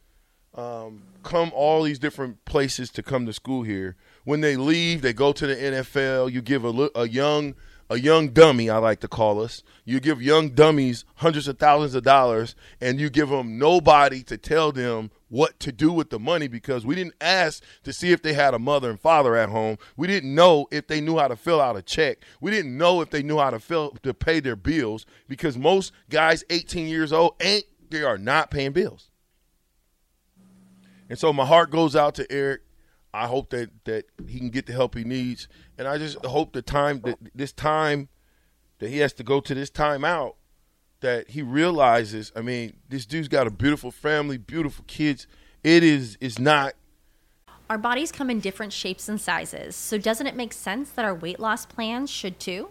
um, 0.54 1.02
come 1.22 1.50
all 1.54 1.82
these 1.82 1.98
different 1.98 2.44
places 2.44 2.90
to 2.90 3.02
come 3.02 3.26
to 3.26 3.32
school 3.32 3.62
here. 3.62 3.96
When 4.24 4.40
they 4.40 4.56
leave, 4.56 5.02
they 5.02 5.12
go 5.12 5.32
to 5.32 5.46
the 5.46 5.54
NFL. 5.54 6.32
You 6.32 6.42
give 6.42 6.64
a, 6.64 6.90
a 6.94 7.08
young 7.08 7.54
a 7.92 7.98
young 7.98 8.30
dummy, 8.30 8.70
I 8.70 8.78
like 8.78 9.00
to 9.00 9.08
call 9.08 9.42
us. 9.42 9.62
You 9.84 10.00
give 10.00 10.22
young 10.22 10.50
dummies 10.50 11.04
hundreds 11.16 11.46
of 11.46 11.58
thousands 11.58 11.94
of 11.94 12.02
dollars, 12.02 12.54
and 12.80 12.98
you 12.98 13.10
give 13.10 13.28
them 13.28 13.58
nobody 13.58 14.22
to 14.22 14.38
tell 14.38 14.72
them 14.72 15.10
what 15.28 15.60
to 15.60 15.72
do 15.72 15.92
with 15.92 16.08
the 16.08 16.18
money 16.18 16.48
because 16.48 16.86
we 16.86 16.94
didn't 16.94 17.16
ask 17.20 17.62
to 17.84 17.92
see 17.92 18.10
if 18.10 18.22
they 18.22 18.32
had 18.32 18.54
a 18.54 18.58
mother 18.58 18.88
and 18.88 18.98
father 18.98 19.36
at 19.36 19.50
home. 19.50 19.76
We 19.94 20.06
didn't 20.06 20.34
know 20.34 20.68
if 20.70 20.86
they 20.86 21.02
knew 21.02 21.18
how 21.18 21.28
to 21.28 21.36
fill 21.36 21.60
out 21.60 21.76
a 21.76 21.82
check. 21.82 22.18
We 22.40 22.50
didn't 22.50 22.78
know 22.78 23.02
if 23.02 23.10
they 23.10 23.22
knew 23.22 23.36
how 23.36 23.50
to 23.50 23.60
fill 23.60 23.90
to 24.02 24.14
pay 24.14 24.40
their 24.40 24.56
bills 24.56 25.04
because 25.28 25.58
most 25.58 25.92
guys 26.08 26.44
18 26.48 26.86
years 26.86 27.12
old 27.12 27.34
ain't 27.42 27.64
they 27.90 28.02
are 28.02 28.16
not 28.16 28.50
paying 28.50 28.72
bills. 28.72 29.10
And 31.12 31.18
so 31.18 31.30
my 31.30 31.44
heart 31.44 31.70
goes 31.70 31.94
out 31.94 32.14
to 32.14 32.32
Eric. 32.32 32.62
I 33.12 33.26
hope 33.26 33.50
that 33.50 33.68
that 33.84 34.06
he 34.26 34.38
can 34.38 34.48
get 34.48 34.64
the 34.64 34.72
help 34.72 34.94
he 34.94 35.04
needs, 35.04 35.46
and 35.76 35.86
I 35.86 35.98
just 35.98 36.24
hope 36.24 36.54
the 36.54 36.62
time 36.62 37.02
that 37.02 37.18
this 37.34 37.52
time 37.52 38.08
that 38.78 38.88
he 38.88 38.96
has 39.00 39.12
to 39.12 39.22
go 39.22 39.38
to 39.38 39.54
this 39.54 39.70
timeout 39.70 40.36
that 41.00 41.28
he 41.28 41.42
realizes. 41.42 42.32
I 42.34 42.40
mean, 42.40 42.78
this 42.88 43.04
dude's 43.04 43.28
got 43.28 43.46
a 43.46 43.50
beautiful 43.50 43.90
family, 43.90 44.38
beautiful 44.38 44.86
kids. 44.88 45.26
It 45.62 45.82
is 45.82 46.16
is 46.18 46.38
not. 46.38 46.72
Our 47.68 47.76
bodies 47.76 48.10
come 48.10 48.30
in 48.30 48.40
different 48.40 48.72
shapes 48.72 49.06
and 49.06 49.20
sizes, 49.20 49.76
so 49.76 49.98
doesn't 49.98 50.26
it 50.26 50.34
make 50.34 50.54
sense 50.54 50.88
that 50.92 51.04
our 51.04 51.14
weight 51.14 51.38
loss 51.38 51.66
plans 51.66 52.08
should 52.08 52.40
too? 52.40 52.70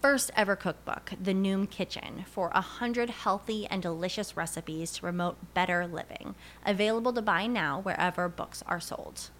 first 0.00 0.30
ever 0.34 0.56
cookbook, 0.56 1.12
The 1.20 1.34
Noom 1.34 1.68
Kitchen, 1.70 2.24
for 2.26 2.50
a 2.54 2.60
hundred 2.60 3.10
healthy 3.10 3.66
and 3.66 3.82
delicious 3.82 4.36
recipes 4.36 4.92
to 4.92 5.02
promote 5.02 5.54
better 5.54 5.86
living. 5.86 6.34
Available 6.64 7.12
to 7.12 7.22
buy 7.22 7.46
now 7.46 7.80
wherever 7.80 8.28
books 8.28 8.62
are 8.66 8.80
sold. 8.80 9.30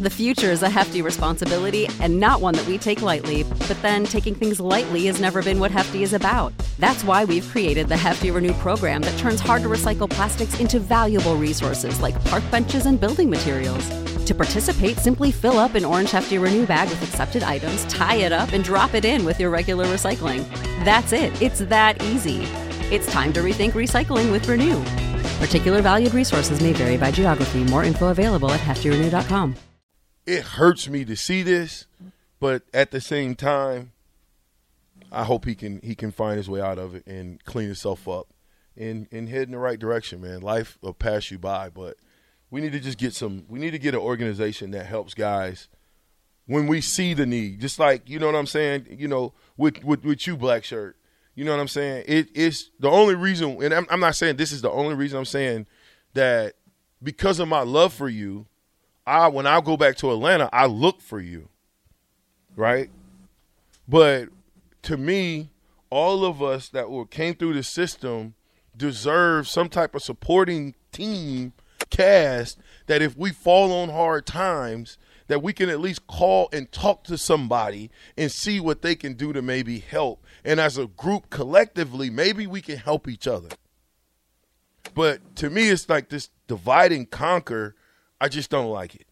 The 0.00 0.10
future 0.10 0.50
is 0.50 0.62
a 0.62 0.68
hefty 0.68 1.00
responsibility 1.00 1.88
and 2.00 2.20
not 2.20 2.42
one 2.42 2.54
that 2.54 2.66
we 2.66 2.76
take 2.76 3.00
lightly, 3.00 3.44
but 3.44 3.80
then 3.80 4.04
taking 4.04 4.34
things 4.34 4.60
lightly 4.60 5.06
has 5.06 5.20
never 5.20 5.42
been 5.42 5.58
what 5.58 5.70
Hefty 5.70 6.02
is 6.02 6.12
about. 6.12 6.52
That's 6.78 7.02
why 7.02 7.24
we've 7.24 7.48
created 7.48 7.88
the 7.88 7.96
Hefty 7.96 8.30
Renew 8.30 8.52
program 8.54 9.00
that 9.02 9.18
turns 9.18 9.40
hard 9.40 9.62
to 9.62 9.68
recycle 9.68 10.10
plastics 10.10 10.60
into 10.60 10.80
valuable 10.80 11.36
resources 11.36 12.00
like 12.00 12.22
park 12.26 12.44
benches 12.50 12.84
and 12.84 13.00
building 13.00 13.30
materials. 13.30 13.88
To 14.26 14.34
participate, 14.34 14.98
simply 14.98 15.30
fill 15.30 15.58
up 15.58 15.74
an 15.74 15.84
orange 15.84 16.10
Hefty 16.10 16.38
Renew 16.38 16.66
bag 16.66 16.88
with 16.88 17.02
accepted 17.02 17.42
items, 17.42 17.84
tie 17.86 18.16
it 18.16 18.32
up, 18.32 18.52
and 18.52 18.62
drop 18.62 18.94
it 18.94 19.04
in 19.04 19.24
with 19.24 19.40
your 19.40 19.50
regular 19.50 19.86
recycling. 19.86 20.46
That's 20.84 21.12
it, 21.12 21.40
it's 21.40 21.60
that 21.60 22.02
easy. 22.02 22.42
It's 22.90 23.10
time 23.10 23.32
to 23.32 23.40
rethink 23.40 23.72
recycling 23.72 24.30
with 24.30 24.48
Renew. 24.48 24.82
Particular 25.38 25.82
valued 25.82 26.14
resources 26.14 26.60
may 26.60 26.72
vary 26.72 26.96
by 26.96 27.10
geography. 27.10 27.64
More 27.64 27.84
info 27.84 28.08
available 28.08 28.50
at 28.50 28.60
heftyrenew.com 28.60 29.56
it 30.26 30.42
hurts 30.42 30.88
me 30.88 31.04
to 31.04 31.16
see 31.16 31.42
this, 31.42 31.86
but 32.40 32.62
at 32.74 32.90
the 32.90 33.00
same 33.00 33.34
time, 33.34 33.92
I 35.12 35.24
hope 35.24 35.44
he 35.44 35.54
can 35.54 35.80
he 35.82 35.94
can 35.94 36.10
find 36.10 36.36
his 36.36 36.50
way 36.50 36.60
out 36.60 36.78
of 36.78 36.94
it 36.94 37.06
and 37.06 37.42
clean 37.44 37.66
himself 37.66 38.08
up 38.08 38.26
and 38.76 39.06
and 39.12 39.28
head 39.28 39.44
in 39.44 39.52
the 39.52 39.58
right 39.58 39.78
direction, 39.78 40.20
man. 40.20 40.40
Life 40.40 40.78
will 40.82 40.92
pass 40.92 41.30
you 41.30 41.38
by, 41.38 41.70
but 41.70 41.96
we 42.50 42.60
need 42.60 42.72
to 42.72 42.80
just 42.80 42.98
get 42.98 43.14
some 43.14 43.44
we 43.48 43.58
need 43.58 43.72
to 43.72 43.78
get 43.78 43.94
an 43.94 44.00
organization 44.00 44.70
that 44.72 44.86
helps 44.86 45.14
guys 45.14 45.68
when 46.46 46.66
we 46.66 46.80
see 46.80 47.12
the 47.12 47.26
need. 47.26 47.60
Just 47.60 47.78
like, 47.78 48.08
you 48.08 48.18
know 48.18 48.26
what 48.26 48.36
I'm 48.36 48.46
saying, 48.46 48.86
you 48.90 49.08
know, 49.08 49.34
with 49.56 49.82
with, 49.84 50.04
with 50.04 50.26
you 50.26 50.36
black 50.36 50.64
shirt. 50.64 50.96
You 51.34 51.44
know 51.44 51.50
what 51.50 51.60
I'm 51.60 51.68
saying? 51.68 52.04
It, 52.08 52.28
it's 52.34 52.70
the 52.80 52.88
only 52.88 53.14
reason 53.14 53.62
and 53.62 53.74
I'm, 53.74 53.86
I'm 53.90 54.00
not 54.00 54.16
saying 54.16 54.36
this 54.36 54.52
is 54.52 54.62
the 54.62 54.70
only 54.70 54.94
reason 54.94 55.18
I'm 55.18 55.26
saying 55.26 55.66
that 56.14 56.54
because 57.02 57.40
of 57.40 57.48
my 57.48 57.60
love 57.60 57.92
for 57.92 58.08
you, 58.08 58.46
I 59.06 59.28
when 59.28 59.46
I 59.46 59.60
go 59.60 59.76
back 59.76 59.96
to 59.98 60.10
Atlanta, 60.10 60.48
I 60.52 60.66
look 60.66 61.00
for 61.00 61.20
you. 61.20 61.48
Right? 62.54 62.90
But 63.86 64.30
to 64.82 64.96
me, 64.96 65.50
all 65.90 66.24
of 66.24 66.42
us 66.42 66.68
that 66.70 66.90
were 66.90 67.06
came 67.06 67.34
through 67.34 67.54
the 67.54 67.62
system 67.62 68.34
deserve 68.76 69.48
some 69.48 69.68
type 69.68 69.94
of 69.94 70.02
supporting 70.02 70.74
team 70.92 71.52
cast 71.90 72.58
that 72.86 73.02
if 73.02 73.16
we 73.16 73.30
fall 73.30 73.72
on 73.72 73.88
hard 73.88 74.26
times 74.26 74.98
that 75.28 75.42
we 75.42 75.52
can 75.52 75.68
at 75.68 75.80
least 75.80 76.06
call 76.06 76.48
and 76.52 76.70
talk 76.70 77.02
to 77.04 77.18
somebody 77.18 77.90
and 78.16 78.30
see 78.30 78.60
what 78.60 78.82
they 78.82 78.94
can 78.94 79.14
do 79.14 79.32
to 79.32 79.42
maybe 79.42 79.78
help 79.78 80.24
and 80.44 80.60
as 80.60 80.78
a 80.78 80.86
group 80.86 81.30
collectively 81.30 82.10
maybe 82.10 82.46
we 82.46 82.60
can 82.60 82.76
help 82.76 83.08
each 83.08 83.26
other 83.26 83.48
but 84.94 85.34
to 85.36 85.50
me 85.50 85.68
it's 85.68 85.88
like 85.88 86.08
this 86.08 86.30
divide 86.46 86.92
and 86.92 87.10
conquer 87.10 87.74
I 88.20 88.28
just 88.28 88.50
don't 88.50 88.70
like 88.70 88.94
it. 88.94 89.06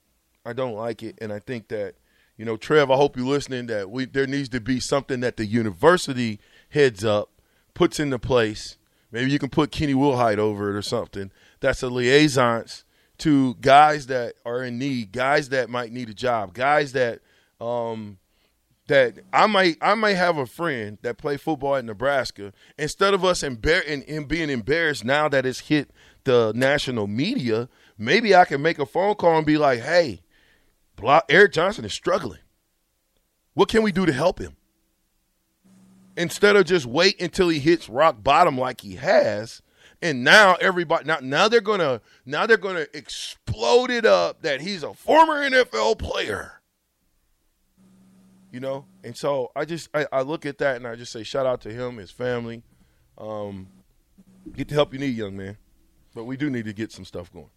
I 0.44 0.52
don't 0.52 0.74
like 0.74 1.02
it, 1.02 1.18
and 1.20 1.32
I 1.32 1.38
think 1.38 1.68
that 1.68 1.94
you 2.36 2.44
know, 2.44 2.56
Trev. 2.56 2.90
I 2.90 2.96
hope 2.96 3.16
you're 3.16 3.26
listening. 3.26 3.66
That 3.66 3.90
we 3.90 4.06
there 4.06 4.26
needs 4.26 4.48
to 4.50 4.60
be 4.60 4.80
something 4.80 5.20
that 5.20 5.36
the 5.36 5.46
university 5.46 6.40
heads 6.70 7.04
up, 7.04 7.30
puts 7.74 8.00
into 8.00 8.18
place. 8.18 8.76
Maybe 9.12 9.30
you 9.30 9.38
can 9.38 9.50
put 9.50 9.70
Kenny 9.70 9.94
Wilhite 9.94 10.38
over 10.38 10.70
it 10.70 10.76
or 10.76 10.82
something. 10.82 11.30
That's 11.64 11.82
a 11.82 11.88
liaison 11.88 12.66
to 13.16 13.54
guys 13.54 14.08
that 14.08 14.34
are 14.44 14.62
in 14.64 14.78
need, 14.78 15.12
guys 15.12 15.48
that 15.48 15.70
might 15.70 15.92
need 15.92 16.10
a 16.10 16.12
job, 16.12 16.52
guys 16.52 16.92
that 16.92 17.20
um, 17.58 18.18
that 18.88 19.14
I 19.32 19.46
might 19.46 19.78
I 19.80 19.94
might 19.94 20.16
have 20.16 20.36
a 20.36 20.44
friend 20.44 20.98
that 21.00 21.16
play 21.16 21.38
football 21.38 21.76
at 21.76 21.86
Nebraska. 21.86 22.52
Instead 22.76 23.14
of 23.14 23.24
us 23.24 23.42
embar- 23.42 23.90
and, 23.90 24.02
and 24.06 24.28
being 24.28 24.50
embarrassed 24.50 25.06
now 25.06 25.26
that 25.30 25.46
it's 25.46 25.60
hit 25.60 25.90
the 26.24 26.52
national 26.54 27.06
media, 27.06 27.70
maybe 27.96 28.36
I 28.36 28.44
can 28.44 28.60
make 28.60 28.78
a 28.78 28.84
phone 28.84 29.14
call 29.14 29.38
and 29.38 29.46
be 29.46 29.56
like, 29.56 29.80
"Hey, 29.80 30.20
Eric 31.30 31.54
Johnson 31.54 31.86
is 31.86 31.94
struggling. 31.94 32.40
What 33.54 33.70
can 33.70 33.82
we 33.82 33.90
do 33.90 34.04
to 34.04 34.12
help 34.12 34.38
him?" 34.38 34.58
Instead 36.14 36.56
of 36.56 36.66
just 36.66 36.84
wait 36.84 37.22
until 37.22 37.48
he 37.48 37.58
hits 37.58 37.88
rock 37.88 38.22
bottom 38.22 38.58
like 38.58 38.82
he 38.82 38.96
has, 38.96 39.62
and 40.04 40.22
now 40.22 40.54
everybody 40.60 41.06
now 41.06 41.18
now 41.22 41.48
they're 41.48 41.62
gonna 41.62 42.00
now 42.26 42.46
they're 42.46 42.58
gonna 42.58 42.86
explode 42.92 43.90
it 43.90 44.04
up 44.04 44.42
that 44.42 44.60
he's 44.60 44.82
a 44.82 44.92
former 44.92 45.48
NFL 45.48 45.98
player. 45.98 46.60
You 48.52 48.60
know, 48.60 48.84
and 49.02 49.16
so 49.16 49.50
I 49.56 49.64
just 49.64 49.88
I, 49.94 50.06
I 50.12 50.20
look 50.20 50.46
at 50.46 50.58
that 50.58 50.76
and 50.76 50.86
I 50.86 50.94
just 50.94 51.10
say 51.10 51.24
shout 51.24 51.46
out 51.46 51.62
to 51.62 51.72
him, 51.72 51.96
his 51.96 52.10
family. 52.10 52.62
Um, 53.16 53.68
get 54.54 54.68
the 54.68 54.74
help 54.74 54.92
you 54.92 55.00
need, 55.00 55.16
young 55.16 55.36
man. 55.36 55.56
But 56.14 56.24
we 56.24 56.36
do 56.36 56.50
need 56.50 56.66
to 56.66 56.72
get 56.72 56.92
some 56.92 57.06
stuff 57.06 57.32
going. 57.32 57.50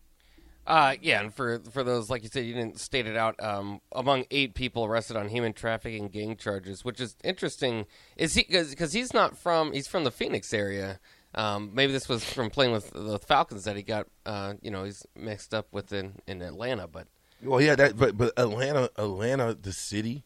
Uh, 0.66 0.96
yeah, 1.02 1.22
and 1.22 1.34
for 1.34 1.60
for 1.72 1.84
those 1.84 2.10
like 2.10 2.24
you 2.24 2.30
said, 2.32 2.46
you 2.46 2.54
didn't 2.54 2.80
state 2.80 3.08
it 3.08 3.18
out. 3.18 3.42
Um, 3.44 3.82
among 3.92 4.24
eight 4.32 4.56
people 4.56 4.86
arrested 4.86 5.18
on 5.18 5.28
human 5.28 5.54
trafficking 5.54 6.08
gang 6.08 6.38
charges, 6.38 6.84
which 6.86 7.02
is 7.02 7.18
interesting. 7.24 7.86
Is 8.16 8.36
he 8.36 8.46
because 8.50 8.94
he's 8.94 9.14
not 9.14 9.38
from 9.38 9.74
he's 9.74 9.88
from 9.88 10.06
the 10.06 10.12
Phoenix 10.12 10.54
area. 10.54 11.00
Um, 11.38 11.72
maybe 11.74 11.94
this 11.94 12.10
was 12.10 12.24
from 12.26 12.50
playing 12.50 12.72
with 12.74 12.90
the 12.92 13.20
Falcons 13.20 13.64
that 13.66 13.76
he 13.78 13.84
got. 13.84 14.08
Uh, 14.26 14.56
you 14.62 14.72
know, 14.72 14.84
he's 14.84 15.06
mixed 15.16 15.54
up 15.54 15.68
with 15.72 15.94
in, 15.94 16.16
in 16.28 16.42
Atlanta, 16.42 16.88
but 16.88 17.08
Well, 17.44 17.62
yeah, 17.62 17.76
that 17.76 17.96
but 17.96 18.18
but 18.18 18.34
Atlanta, 18.38 18.90
Atlanta, 18.98 19.54
the 19.54 19.72
city, 19.72 20.24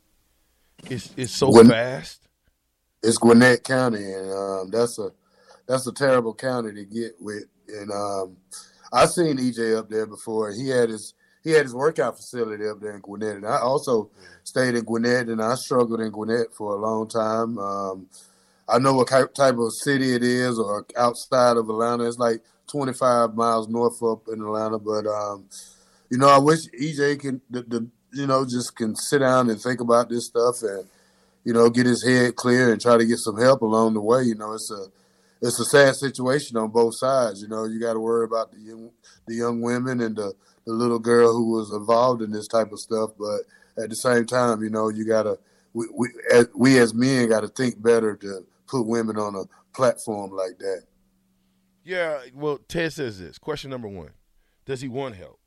is 0.89 1.11
is 1.17 1.31
so 1.31 1.51
When- 1.51 1.69
fast. 1.69 2.27
It's 3.03 3.17
Gwinnett 3.17 3.63
County, 3.63 4.13
and 4.13 4.31
um, 4.31 4.69
that's 4.71 4.99
a 4.99 5.09
that's 5.67 5.87
a 5.87 5.91
terrible 5.91 6.33
county 6.35 6.71
to 6.73 6.85
get 6.85 7.13
with. 7.19 7.45
And 7.67 7.91
um, 7.91 8.37
I 8.93 9.05
seen 9.07 9.37
EJ 9.37 9.75
up 9.77 9.89
there 9.89 10.05
before. 10.05 10.51
He 10.51 10.69
had 10.69 10.89
his 10.89 11.13
he 11.43 11.49
had 11.51 11.63
his 11.63 11.73
workout 11.73 12.15
facility 12.17 12.67
up 12.67 12.79
there 12.79 12.93
in 12.93 13.01
Gwinnett, 13.01 13.37
and 13.37 13.47
I 13.47 13.57
also 13.57 14.11
stayed 14.43 14.75
in 14.75 14.83
Gwinnett, 14.85 15.29
and 15.29 15.41
I 15.41 15.55
struggled 15.55 15.99
in 15.99 16.11
Gwinnett 16.11 16.53
for 16.53 16.75
a 16.75 16.79
long 16.79 17.07
time. 17.09 17.57
Um, 17.57 18.07
I 18.71 18.79
know 18.79 18.93
what 18.93 19.09
type 19.09 19.57
of 19.57 19.73
city 19.73 20.15
it 20.15 20.23
is, 20.23 20.57
or 20.57 20.85
outside 20.97 21.57
of 21.57 21.69
Atlanta. 21.69 22.07
It's 22.07 22.17
like 22.17 22.41
25 22.67 23.35
miles 23.35 23.67
north 23.67 24.01
up 24.01 24.27
in 24.29 24.41
Atlanta, 24.41 24.79
but 24.79 25.05
um, 25.05 25.45
you 26.09 26.17
know, 26.17 26.29
I 26.29 26.37
wish 26.39 26.67
EJ 26.79 27.19
can, 27.19 27.41
the, 27.49 27.63
the 27.63 27.87
you 28.13 28.27
know, 28.27 28.45
just 28.45 28.75
can 28.75 28.95
sit 28.95 29.19
down 29.19 29.49
and 29.49 29.59
think 29.59 29.81
about 29.81 30.09
this 30.09 30.25
stuff 30.25 30.61
and 30.61 30.85
you 31.43 31.53
know, 31.53 31.69
get 31.69 31.85
his 31.85 32.03
head 32.03 32.35
clear 32.35 32.71
and 32.71 32.81
try 32.81 32.97
to 32.97 33.05
get 33.05 33.17
some 33.17 33.37
help 33.37 33.61
along 33.61 33.93
the 33.93 34.01
way. 34.01 34.23
You 34.23 34.35
know, 34.35 34.53
it's 34.53 34.71
a 34.71 34.85
it's 35.41 35.59
a 35.59 35.65
sad 35.65 35.95
situation 35.95 36.57
on 36.57 36.69
both 36.69 36.95
sides. 36.95 37.41
You 37.41 37.47
know, 37.47 37.65
you 37.65 37.79
got 37.79 37.93
to 37.93 37.99
worry 37.99 38.25
about 38.25 38.51
the 38.51 38.59
young 38.59 38.91
the 39.27 39.35
young 39.35 39.61
women 39.61 40.01
and 40.01 40.15
the 40.15 40.33
the 40.65 40.73
little 40.73 40.99
girl 40.99 41.33
who 41.33 41.51
was 41.51 41.71
involved 41.71 42.21
in 42.21 42.31
this 42.31 42.47
type 42.47 42.71
of 42.71 42.79
stuff, 42.79 43.11
but 43.17 43.41
at 43.81 43.89
the 43.89 43.95
same 43.95 44.25
time, 44.25 44.61
you 44.61 44.69
know, 44.69 44.89
you 44.89 45.05
got 45.05 45.23
to 45.23 45.39
we 45.73 45.87
we 45.95 46.09
as, 46.31 46.47
we 46.53 46.77
as 46.77 46.93
men 46.93 47.29
got 47.29 47.41
to 47.41 47.47
think 47.47 47.81
better 47.81 48.15
to 48.17 48.45
put 48.71 48.87
women 48.87 49.17
on 49.17 49.35
a 49.35 49.43
platform 49.75 50.31
like 50.31 50.57
that. 50.59 50.83
Yeah, 51.83 52.19
well, 52.33 52.59
Ted 52.67 52.93
says 52.93 53.19
this. 53.19 53.37
Question 53.37 53.69
number 53.69 53.87
one: 53.87 54.11
Does 54.65 54.81
he 54.81 54.87
want 54.87 55.15
help? 55.15 55.39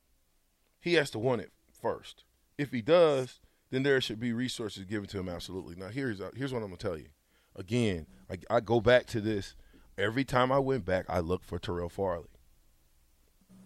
He 0.79 0.93
has 0.93 1.09
to 1.11 1.19
want 1.19 1.41
it 1.41 1.51
first. 1.81 2.23
If 2.57 2.71
he 2.71 2.81
does, 2.81 3.39
then 3.71 3.83
there 3.83 3.99
should 3.99 4.19
be 4.19 4.31
resources 4.31 4.85
given 4.85 5.07
to 5.09 5.19
him. 5.19 5.27
Absolutely. 5.27 5.75
Now, 5.75 5.87
here's 5.87 6.21
uh, 6.21 6.29
here's 6.35 6.53
what 6.53 6.59
I'm 6.59 6.67
gonna 6.69 6.77
tell 6.77 6.97
you. 6.97 7.07
Again, 7.55 8.05
I, 8.29 8.37
I 8.49 8.59
go 8.59 8.79
back 8.79 9.07
to 9.07 9.21
this. 9.21 9.55
Every 9.97 10.25
time 10.25 10.51
I 10.51 10.59
went 10.59 10.85
back, 10.85 11.05
I 11.09 11.19
looked 11.19 11.45
for 11.45 11.57
Terrell 11.57 11.89
Farley. 11.89 12.27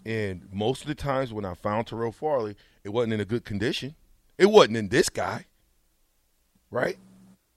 And 0.05 0.47
most 0.53 0.81
of 0.81 0.87
the 0.87 0.95
times 0.95 1.33
when 1.33 1.43
I 1.43 1.55
found 1.55 1.87
Terrell 1.87 2.11
Farley, 2.11 2.55
it 2.83 2.89
wasn't 2.89 3.13
in 3.13 3.19
a 3.19 3.25
good 3.25 3.43
condition. 3.43 3.95
It 4.37 4.45
wasn't 4.45 4.77
in 4.77 4.89
this 4.89 5.09
guy, 5.09 5.45
right? 6.71 6.97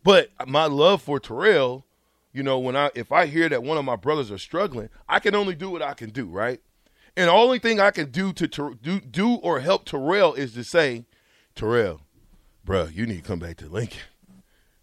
But 0.02 0.30
my 0.48 0.66
love 0.66 1.02
for 1.02 1.20
Terrell, 1.20 1.84
you 2.32 2.42
know, 2.42 2.58
when 2.58 2.76
I 2.76 2.90
if 2.94 3.12
I 3.12 3.26
hear 3.26 3.48
that 3.48 3.62
one 3.62 3.78
of 3.78 3.84
my 3.84 3.96
brothers 3.96 4.30
are 4.30 4.38
struggling, 4.38 4.88
I 5.08 5.18
can 5.18 5.34
only 5.34 5.54
do 5.54 5.70
what 5.70 5.82
I 5.82 5.94
can 5.94 6.10
do, 6.10 6.26
right? 6.26 6.60
And 7.16 7.28
the 7.28 7.32
only 7.32 7.58
thing 7.58 7.78
I 7.78 7.90
can 7.90 8.10
do 8.10 8.32
to 8.32 8.46
do 8.80 9.00
do 9.00 9.34
or 9.36 9.60
help 9.60 9.84
Terrell 9.84 10.34
is 10.34 10.54
to 10.54 10.64
say, 10.64 11.04
Terrell, 11.54 12.00
bruh, 12.66 12.94
you 12.94 13.06
need 13.06 13.22
to 13.22 13.28
come 13.28 13.38
back 13.38 13.58
to 13.58 13.68
Lincoln. 13.68 14.00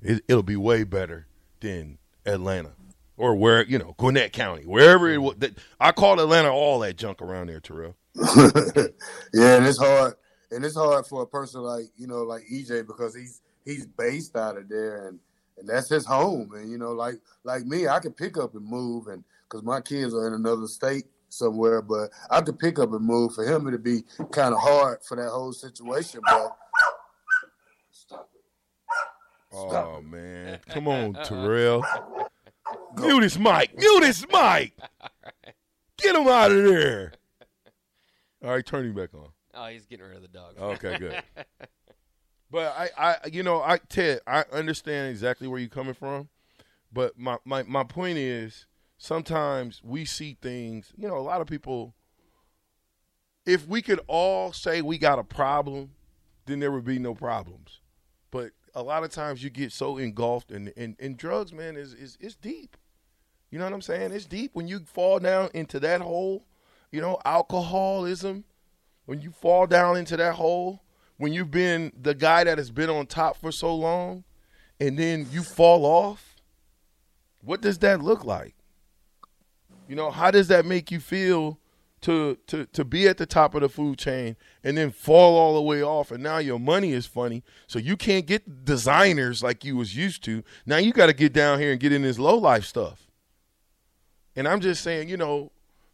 It, 0.01 0.23
it'll 0.27 0.43
be 0.43 0.55
way 0.55 0.83
better 0.83 1.27
than 1.59 1.97
Atlanta 2.25 2.71
or 3.19 3.35
where 3.35 3.63
you 3.65 3.77
know 3.77 3.93
Gwinnett 3.97 4.33
County, 4.33 4.65
wherever 4.65 5.07
it 5.09 5.17
was. 5.17 5.35
That, 5.37 5.57
I 5.79 5.91
call 5.91 6.19
Atlanta 6.19 6.51
all 6.51 6.79
that 6.79 6.95
junk 6.95 7.21
around 7.21 7.47
there, 7.47 7.59
Terrell. 7.59 7.95
yeah, 8.15 9.57
and 9.57 9.67
it's 9.67 9.77
hard, 9.77 10.13
and 10.49 10.65
it's 10.65 10.75
hard 10.75 11.05
for 11.05 11.21
a 11.21 11.27
person 11.27 11.61
like 11.61 11.85
you 11.97 12.07
know, 12.07 12.23
like 12.23 12.43
EJ 12.51 12.87
because 12.87 13.15
he's 13.15 13.41
he's 13.65 13.85
based 13.85 14.35
out 14.35 14.57
of 14.57 14.69
there, 14.69 15.09
and 15.09 15.19
and 15.59 15.67
that's 15.67 15.89
his 15.89 16.05
home. 16.05 16.51
And 16.53 16.71
you 16.71 16.77
know, 16.77 16.91
like 16.93 17.15
like 17.43 17.65
me, 17.65 17.87
I 17.87 17.99
could 17.99 18.17
pick 18.17 18.37
up 18.37 18.55
and 18.55 18.65
move, 18.65 19.07
and 19.07 19.23
because 19.43 19.63
my 19.63 19.81
kids 19.81 20.13
are 20.13 20.27
in 20.27 20.33
another 20.33 20.67
state 20.67 21.05
somewhere, 21.29 21.81
but 21.81 22.09
I 22.29 22.41
could 22.41 22.57
pick 22.59 22.79
up 22.79 22.91
and 22.93 23.05
move. 23.05 23.33
For 23.35 23.43
him, 23.45 23.67
it'd 23.67 23.83
be 23.83 24.03
kind 24.31 24.53
of 24.53 24.59
hard 24.61 24.99
for 25.07 25.15
that 25.17 25.29
whole 25.29 25.53
situation. 25.53 26.21
But 26.25 26.57
Oh 29.51 30.01
man, 30.01 30.59
come 30.69 30.87
on, 30.87 31.13
Terrell. 31.23 31.83
Mute 32.97 33.23
his 33.23 33.37
mic. 33.39 33.77
Mute 33.77 34.03
his 34.03 34.25
mic. 34.31 34.73
Get 35.97 36.15
him 36.15 36.27
out 36.27 36.51
of 36.51 36.63
there. 36.63 37.13
All 38.43 38.51
right, 38.51 38.65
turn 38.65 38.85
him 38.85 38.93
back 38.93 39.13
on. 39.13 39.29
oh, 39.55 39.67
he's 39.67 39.85
getting 39.85 40.05
rid 40.05 40.15
of 40.15 40.21
the 40.21 40.27
dog. 40.29 40.57
Okay, 40.57 40.97
good. 40.97 41.21
But 42.51 42.73
I, 42.75 42.89
I, 42.97 43.27
you 43.31 43.43
know, 43.43 43.61
I 43.61 43.77
Ted, 43.77 44.21
I 44.25 44.43
understand 44.51 45.09
exactly 45.09 45.47
where 45.47 45.59
you're 45.59 45.69
coming 45.69 45.93
from, 45.93 46.29
but 46.91 47.17
my, 47.17 47.37
my, 47.45 47.63
my 47.63 47.83
point 47.83 48.17
is 48.17 48.65
sometimes 48.97 49.81
we 49.83 50.05
see 50.05 50.37
things. 50.41 50.91
You 50.97 51.07
know, 51.07 51.17
a 51.17 51.19
lot 51.19 51.41
of 51.41 51.47
people. 51.47 51.93
If 53.45 53.67
we 53.67 53.81
could 53.81 54.01
all 54.07 54.51
say 54.51 54.81
we 54.81 54.97
got 54.97 55.17
a 55.17 55.23
problem, 55.23 55.91
then 56.45 56.59
there 56.59 56.71
would 56.71 56.85
be 56.85 56.99
no 56.99 57.15
problems. 57.15 57.79
But 58.31 58.51
a 58.75 58.83
lot 58.83 59.03
of 59.03 59.11
times 59.11 59.43
you 59.43 59.49
get 59.49 59.71
so 59.71 59.97
engulfed 59.97 60.51
in 60.51 60.69
in, 60.69 60.95
in 60.99 61.15
drugs, 61.15 61.53
man, 61.53 61.75
is 61.75 61.93
is 61.93 62.17
is 62.19 62.35
deep. 62.35 62.77
You 63.49 63.57
know 63.57 63.65
what 63.65 63.73
I'm 63.73 63.81
saying? 63.81 64.11
It's 64.11 64.25
deep 64.25 64.51
when 64.53 64.67
you 64.67 64.79
fall 64.79 65.19
down 65.19 65.49
into 65.53 65.79
that 65.79 66.01
hole. 66.01 66.45
You 66.91 67.01
know, 67.01 67.19
alcoholism. 67.25 68.43
When 69.05 69.21
you 69.21 69.31
fall 69.31 69.65
down 69.65 69.97
into 69.97 70.15
that 70.17 70.35
hole, 70.35 70.83
when 71.19 71.33
you've 71.33 71.51
been 71.51 71.91
the 72.01 72.15
guy 72.15 72.45
that 72.45 72.57
has 72.57 72.71
been 72.71 72.89
on 72.89 73.05
top 73.05 73.35
for 73.35 73.51
so 73.51 73.75
long, 73.75 74.23
and 74.79 74.97
then 74.97 75.27
you 75.31 75.43
fall 75.43 75.85
off, 75.85 76.37
what 77.41 77.61
does 77.61 77.77
that 77.79 78.01
look 78.01 78.23
like? 78.23 78.55
You 79.89 79.95
know, 79.95 80.11
how 80.11 80.31
does 80.31 80.47
that 80.47 80.65
make 80.65 80.91
you 80.91 81.01
feel 81.01 81.59
to 82.01 82.37
to 82.47 82.65
to 82.67 82.85
be 82.85 83.05
at 83.09 83.17
the 83.17 83.25
top 83.25 83.53
of 83.53 83.59
the 83.59 83.67
food 83.67 83.97
chain 83.97 84.37
and 84.63 84.77
then 84.77 84.91
fall 84.91 85.37
all 85.37 85.55
the 85.55 85.61
way 85.61 85.83
off 85.83 86.11
and 86.11 86.23
now 86.23 86.37
your 86.37 86.57
money 86.57 86.93
is 86.93 87.05
funny 87.05 87.43
so 87.67 87.77
you 87.77 87.97
can't 87.97 88.25
get 88.25 88.63
designers 88.63 89.43
like 89.43 89.65
you 89.65 89.75
was 89.75 89.97
used 89.97 90.23
to. 90.23 90.41
Now 90.65 90.77
you 90.77 90.93
got 90.93 91.07
to 91.07 91.13
get 91.13 91.33
down 91.33 91.59
here 91.59 91.71
and 91.71 91.79
get 91.81 91.91
in 91.91 92.03
this 92.03 92.17
low 92.17 92.37
life 92.37 92.63
stuff. 92.63 93.07
And 94.37 94.47
i'm 94.47 94.61
just 94.61 94.81
saying 94.81 95.09
you 95.09 95.17
know 95.17 95.51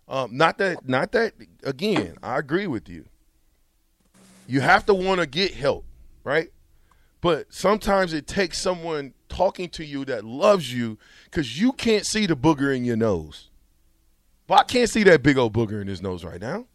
um, 0.07 0.37
not 0.37 0.59
that 0.59 0.87
not 0.87 1.11
that 1.13 1.33
again 1.63 2.15
i 2.21 2.37
agree 2.37 2.67
with 2.67 2.87
you 2.87 3.05
you 4.47 4.61
have 4.61 4.85
to 4.85 4.93
want 4.93 5.19
to 5.19 5.25
get 5.25 5.53
help 5.53 5.85
right 6.23 6.49
but 7.21 7.51
sometimes 7.51 8.13
it 8.13 8.27
takes 8.27 8.59
someone 8.59 9.13
talking 9.29 9.67
to 9.69 9.83
you 9.83 10.05
that 10.05 10.23
loves 10.23 10.71
you 10.71 10.97
because 11.25 11.59
you 11.59 11.71
can't 11.71 12.05
see 12.05 12.25
the 12.25 12.35
booger 12.35 12.75
in 12.75 12.85
your 12.85 12.95
nose 12.95 13.49
but 14.47 14.59
I 14.59 14.63
can't 14.63 14.89
see 14.89 15.03
that 15.03 15.23
big 15.23 15.37
old 15.37 15.53
booger 15.53 15.81
in 15.81 15.87
his 15.87 16.01
nose 16.01 16.23
right 16.23 16.39
now. 16.41 16.65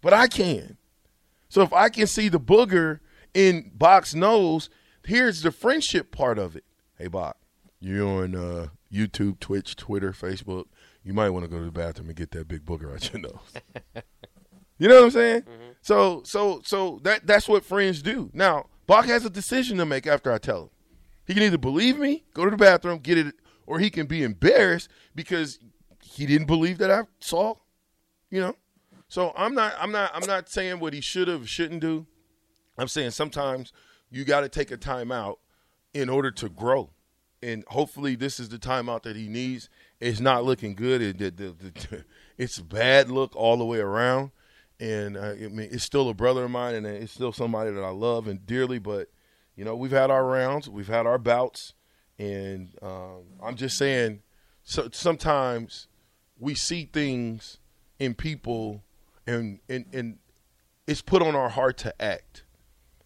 But 0.00 0.12
I 0.12 0.28
can. 0.28 0.78
So 1.48 1.62
if 1.62 1.72
I 1.72 1.88
can 1.88 2.06
see 2.06 2.28
the 2.28 2.40
booger 2.40 3.00
in 3.34 3.70
Bach's 3.74 4.14
nose, 4.14 4.70
here's 5.04 5.42
the 5.42 5.50
friendship 5.50 6.10
part 6.10 6.38
of 6.38 6.56
it. 6.56 6.64
Hey, 6.98 7.08
Bach, 7.08 7.36
you're 7.80 8.06
on 8.06 8.34
uh, 8.34 8.68
YouTube, 8.92 9.40
Twitch, 9.40 9.76
Twitter, 9.76 10.12
Facebook. 10.12 10.66
You 11.04 11.12
might 11.12 11.30
want 11.30 11.44
to 11.44 11.50
go 11.50 11.58
to 11.58 11.64
the 11.64 11.70
bathroom 11.70 12.08
and 12.08 12.16
get 12.16 12.30
that 12.32 12.48
big 12.48 12.64
booger 12.64 12.92
out 12.92 13.12
your 13.12 13.22
nose. 13.94 14.02
You 14.78 14.88
know 14.88 14.96
what 14.96 15.04
I'm 15.04 15.10
saying? 15.10 15.42
Mm-hmm. 15.42 15.62
So, 15.82 16.22
so, 16.24 16.60
so 16.64 17.00
that 17.04 17.26
that's 17.26 17.48
what 17.48 17.64
friends 17.64 18.02
do. 18.02 18.30
Now, 18.32 18.66
Bach 18.86 19.06
has 19.06 19.24
a 19.24 19.30
decision 19.30 19.78
to 19.78 19.86
make 19.86 20.06
after 20.06 20.32
I 20.32 20.38
tell 20.38 20.64
him. 20.64 20.70
He 21.26 21.34
can 21.34 21.42
either 21.42 21.58
believe 21.58 21.98
me, 21.98 22.24
go 22.34 22.44
to 22.44 22.50
the 22.50 22.56
bathroom, 22.56 22.98
get 22.98 23.18
it, 23.18 23.34
or 23.66 23.78
he 23.78 23.90
can 23.90 24.06
be 24.06 24.22
embarrassed 24.22 24.88
because 25.14 25.58
he 26.02 26.24
didn't 26.24 26.46
believe 26.46 26.78
that 26.78 26.90
I 26.90 27.02
saw, 27.18 27.54
you 28.30 28.40
know. 28.40 28.56
So 29.08 29.32
I'm 29.36 29.54
not 29.54 29.74
I'm 29.78 29.92
not 29.92 30.10
I'm 30.14 30.26
not 30.26 30.48
saying 30.48 30.80
what 30.80 30.92
he 30.92 31.00
should 31.00 31.28
have 31.28 31.48
shouldn't 31.48 31.80
do. 31.80 32.06
I'm 32.78 32.88
saying 32.88 33.10
sometimes 33.10 33.72
you 34.10 34.24
got 34.24 34.40
to 34.40 34.48
take 34.48 34.70
a 34.70 34.76
time 34.76 35.10
out 35.10 35.38
in 35.94 36.08
order 36.08 36.30
to 36.30 36.48
grow. 36.48 36.90
And 37.42 37.64
hopefully 37.68 38.16
this 38.16 38.40
is 38.40 38.48
the 38.48 38.58
timeout 38.58 39.02
that 39.02 39.16
he 39.16 39.28
needs. 39.28 39.68
It's 40.00 40.20
not 40.20 40.44
looking 40.44 40.74
good. 40.74 41.02
It, 41.02 41.18
the, 41.18 41.30
the, 41.30 42.04
it's 42.38 42.58
a 42.58 42.64
bad 42.64 43.10
look 43.10 43.34
all 43.36 43.56
the 43.56 43.64
way 43.64 43.78
around. 43.78 44.30
And 44.78 45.16
uh, 45.16 45.30
I 45.32 45.48
mean, 45.48 45.68
it's 45.72 45.84
still 45.84 46.08
a 46.08 46.14
brother 46.14 46.44
of 46.44 46.50
mine, 46.50 46.74
and 46.74 46.86
it's 46.86 47.12
still 47.12 47.32
somebody 47.32 47.70
that 47.70 47.82
I 47.82 47.90
love 47.90 48.26
and 48.28 48.44
dearly. 48.46 48.78
But 48.78 49.08
you 49.54 49.64
know, 49.64 49.74
we've 49.74 49.90
had 49.90 50.10
our 50.10 50.26
rounds, 50.26 50.68
we've 50.68 50.88
had 50.88 51.06
our 51.06 51.18
bouts, 51.18 51.72
and 52.18 52.70
um, 52.82 53.22
I'm 53.42 53.56
just 53.56 53.78
saying, 53.78 54.22
so 54.62 54.88
sometimes 54.92 55.88
we 56.38 56.54
see 56.54 56.84
things 56.92 57.58
in 57.98 58.14
people 58.14 58.82
and, 59.26 59.60
and 59.68 59.86
and 59.92 60.18
it's 60.86 61.02
put 61.02 61.22
on 61.22 61.34
our 61.34 61.48
heart 61.48 61.78
to 61.78 62.02
act. 62.02 62.44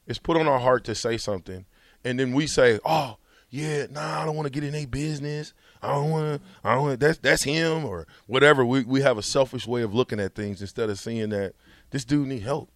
It's 0.07 0.19
put 0.19 0.37
on 0.37 0.47
our 0.47 0.59
heart 0.59 0.85
to 0.85 0.95
say 0.95 1.17
something. 1.17 1.65
And 2.05 2.19
then 2.19 2.33
we 2.33 2.47
say, 2.47 2.79
Oh, 2.85 3.17
yeah, 3.51 3.87
nah, 3.91 4.23
I 4.23 4.25
don't 4.25 4.37
want 4.37 4.47
to 4.47 4.53
get 4.53 4.63
in 4.63 4.73
their 4.73 4.87
business. 4.87 5.53
I 5.83 5.93
don't 5.93 6.11
want 6.11 6.41
to. 6.41 6.49
I 6.63 6.75
don't. 6.75 6.83
Wanna, 6.83 6.97
that's 6.97 7.19
that's 7.19 7.43
him 7.43 7.85
or 7.85 8.07
whatever. 8.27 8.65
We 8.65 8.85
we 8.85 9.03
have 9.03 9.19
a 9.19 9.23
selfish 9.23 9.67
way 9.67 9.83
of 9.83 9.93
looking 9.93 10.21
at 10.21 10.35
things 10.37 10.61
instead 10.61 10.89
of 10.89 10.99
seeing 10.99 11.31
that 11.31 11.55
this 11.91 12.05
dude 12.05 12.29
need 12.29 12.43
help. 12.43 12.71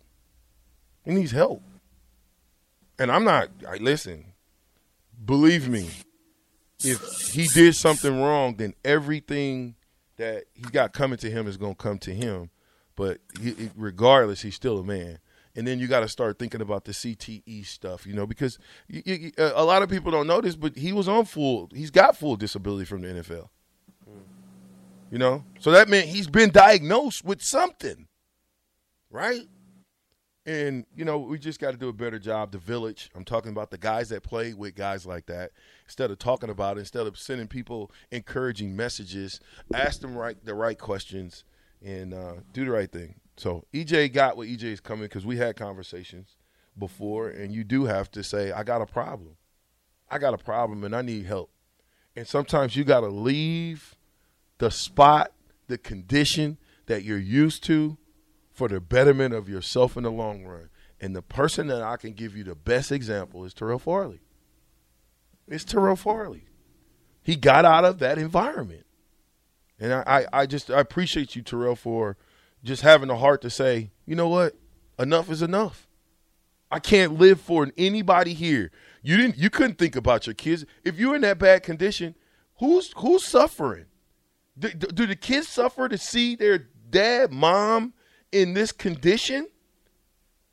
He 1.05 1.13
needs 1.13 1.31
help. 1.31 1.63
And 2.99 3.11
I'm 3.11 3.25
not. 3.25 3.51
I 3.69 3.77
listen. 3.77 4.27
Believe 5.25 5.69
me, 5.69 5.89
if 6.83 7.31
he 7.33 7.47
did 7.47 7.77
something 7.77 8.21
wrong, 8.21 8.57
then 8.57 8.75
everything 8.85 9.77
that 10.17 10.45
he 10.55 10.63
got 10.63 10.93
coming 10.93 11.19
to 11.19 11.31
him 11.31 11.47
is 11.47 11.57
going 11.57 11.77
to 11.77 11.83
come 11.83 11.99
to 11.99 12.13
him. 12.13 12.51
But 12.97 13.19
he, 13.41 13.71
regardless, 13.77 14.43
he's 14.43 14.55
still 14.57 14.79
a 14.79 14.85
man. 14.85 15.19
And 15.57 15.67
then 15.67 15.79
you 15.79 15.87
got 15.87 16.01
to 16.01 16.09
start 16.09 16.38
thinking 16.38 16.61
about 16.61 16.85
the 16.85 16.93
CTE 16.93 17.64
stuff, 17.67 18.07
you 18.07 18.12
know, 18.12 18.27
because 18.27 18.59
you, 18.88 19.03
you, 19.05 19.33
a 19.38 19.64
lot 19.64 19.83
of 19.83 19.88
people 19.88 20.11
don't 20.11 20.27
know 20.27 20.40
this, 20.40 20.57
but 20.57 20.77
he 20.77 20.93
was 20.93 21.09
on 21.09 21.27
full. 21.27 21.71
He's 21.73 21.93
got 21.93 22.17
full 22.17 22.37
disability 22.37 22.85
from 22.85 23.03
the 23.03 23.09
NFL. 23.09 23.49
You 25.11 25.19
know, 25.19 25.45
so 25.61 25.71
that 25.71 25.88
meant 25.88 26.09
he's 26.09 26.27
been 26.27 26.51
diagnosed 26.51 27.25
with 27.25 27.40
something, 27.40 28.09
right? 29.11 29.47
And 30.47 30.85
you 30.97 31.05
know, 31.05 31.19
we 31.19 31.38
just 31.38 31.61
got 31.61 31.71
to 31.71 31.77
do 31.77 31.88
a 31.88 31.93
better 31.93 32.19
job. 32.19 32.51
The 32.51 32.59
village. 32.59 33.11
I'm 33.14 33.25
talking 33.25 33.53
about 33.53 33.71
the 33.71 33.79
guys 33.79 34.09
that 34.09 34.25
play 34.25 34.55
with 34.55 34.75
guys 34.75 35.07
like 35.07 35.27
that. 35.27 35.53
Instead 35.87 36.11
of 36.11 36.19
talking 36.19 36.51
about 36.51 36.77
it, 36.77 36.81
instead 36.81 37.07
of 37.07 37.17
sending 37.17 37.47
people 37.47 37.93
encouraging 38.11 38.75
messages, 38.75 39.40
ask 39.73 40.01
them 40.01 40.17
right 40.17 40.37
the 40.45 40.55
right 40.55 40.79
questions 40.79 41.45
and 41.81 42.12
uh, 42.12 42.35
do 42.53 42.64
the 42.64 42.71
right 42.71 42.90
thing. 42.90 43.14
So 43.37 43.64
EJ 43.73 44.12
got 44.12 44.37
what 44.37 44.49
EJ 44.49 44.64
is 44.64 44.81
coming 44.81 45.05
because 45.05 45.27
we 45.27 45.37
had 45.37 45.57
conversations 45.57 46.37
before, 46.79 47.29
and 47.29 47.53
you 47.53 47.64
do 47.64 47.85
have 47.85 48.11
to 48.12 48.23
say, 48.23 48.53
I 48.53 48.62
got 48.62 48.83
a 48.83 48.87
problem. 48.87 49.37
I 50.11 50.18
got 50.18 50.35
a 50.35 50.38
problem 50.38 50.85
and 50.85 50.94
I 50.94 51.03
need 51.03 51.27
help. 51.27 51.51
And 52.16 52.27
sometimes 52.27 52.77
you 52.77 52.85
got 52.85 53.01
to 53.01 53.09
leave 53.09 53.97
the 54.59 54.70
spot, 54.70 55.33
the 55.66 55.79
condition 55.79 56.59
that 56.87 57.03
you're 57.03 57.18
used 57.18 57.64
to 57.64 57.97
for 58.53 58.68
the 58.68 58.81
betterment 58.81 59.35
of 59.35 59.49
yourself 59.49 59.97
in 59.97 60.05
the 60.05 60.11
long 60.11 60.44
run. 60.44 60.70
And 61.01 61.16
the 61.16 61.23
person 61.23 61.66
that 61.66 61.83
I 61.83 61.97
can 61.97 62.12
give 62.12 62.37
you 62.37 62.44
the 62.44 62.55
best 62.55 62.92
example 62.92 63.44
is 63.44 63.53
Terrell 63.53 63.81
Farley. 63.81 64.20
It's 65.49 65.64
Terrell 65.64 65.97
Farley. 65.97 66.44
He 67.23 67.37
got 67.37 67.64
out 67.64 67.85
of 67.85 67.99
that 67.99 68.18
environment. 68.18 68.87
And 69.81 69.92
I, 69.92 70.03
I, 70.07 70.40
I 70.40 70.47
just 70.47 70.70
I 70.70 70.79
appreciate 70.79 71.35
you, 71.35 71.42
Terrell, 71.42 71.75
for 71.75 72.16
just 72.64 72.83
having 72.83 73.09
the 73.09 73.16
heart 73.16 73.42
to 73.42 73.50
say, 73.50 73.90
you 74.07 74.16
know 74.16 74.29
what? 74.29 74.57
Enough 74.98 75.31
is 75.31 75.42
enough. 75.42 75.87
I 76.70 76.81
can't 76.81 77.18
live 77.18 77.40
for 77.40 77.70
anybody 77.77 78.35
here. 78.35 78.72
You 79.03 79.16
didn't 79.16 79.37
you 79.37 79.50
couldn't 79.50 79.79
think 79.79 79.94
about 79.94 80.27
your 80.27 80.35
kids. 80.35 80.64
If 80.83 80.98
you're 80.98 81.14
in 81.14 81.20
that 81.20 81.38
bad 81.38 81.62
condition, 81.62 82.14
who's 82.59 82.92
who's 82.96 83.24
suffering? 83.24 83.85
Do, 84.59 84.70
do 84.70 85.07
the 85.07 85.16
kids 85.16 85.48
suffer 85.48 85.88
to 85.88 85.98
see 85.98 86.37
their 86.37 86.68
dad, 86.90 87.33
mom 87.33 87.92
in 88.33 88.55
this 88.55 88.72
condition? 88.72 89.48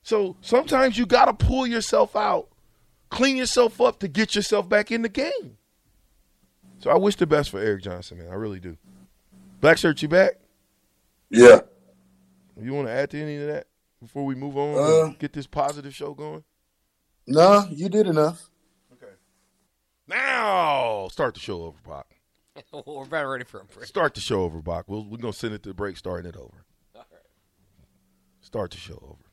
So 0.03 0.35
sometimes 0.41 0.97
you 0.97 1.05
got 1.05 1.25
to 1.25 1.33
pull 1.33 1.65
yourself 1.65 2.15
out, 2.15 2.49
clean 3.09 3.37
yourself 3.37 3.79
up 3.79 3.99
to 3.99 4.07
get 4.07 4.35
yourself 4.35 4.67
back 4.67 4.91
in 4.91 5.03
the 5.03 5.09
game. 5.09 5.57
So 6.79 6.89
I 6.89 6.97
wish 6.97 7.15
the 7.15 7.27
best 7.27 7.51
for 7.51 7.59
Eric 7.59 7.83
Johnson, 7.83 8.17
man. 8.17 8.29
I 8.29 8.33
really 8.33 8.59
do. 8.59 8.75
Black 9.59 9.77
shirt, 9.77 10.01
you 10.01 10.07
back? 10.07 10.39
Yeah. 11.29 11.61
You 12.61 12.73
want 12.73 12.87
to 12.87 12.93
add 12.93 13.09
to 13.11 13.21
any 13.21 13.37
of 13.37 13.47
that 13.47 13.67
before 14.01 14.25
we 14.25 14.35
move 14.35 14.57
on 14.57 14.77
Uh, 14.77 15.05
and 15.05 15.19
get 15.19 15.33
this 15.33 15.47
positive 15.47 15.93
show 15.95 16.13
going? 16.13 16.43
No, 17.27 17.65
you 17.69 17.89
did 17.89 18.07
enough. 18.07 18.49
Okay. 18.93 19.11
Now 20.07 21.07
start 21.11 21.33
the 21.35 21.39
show 21.39 21.63
over, 21.63 21.77
Bach. 21.87 22.07
We're 22.85 23.03
about 23.03 23.27
ready 23.27 23.45
for 23.45 23.61
a 23.61 23.65
break. 23.65 23.85
Start 23.87 24.13
the 24.13 24.21
show 24.21 24.41
over, 24.43 24.61
Bach. 24.61 24.85
We'll, 24.87 25.05
we're 25.05 25.17
gonna 25.17 25.33
send 25.33 25.53
it 25.53 25.63
to 25.63 25.69
the 25.69 25.75
break, 25.75 25.97
starting 25.97 26.29
it 26.29 26.35
over. 26.35 26.65
All 26.95 27.05
right. 27.11 27.21
Start 28.41 28.71
the 28.71 28.77
show 28.77 28.99
over. 29.03 29.23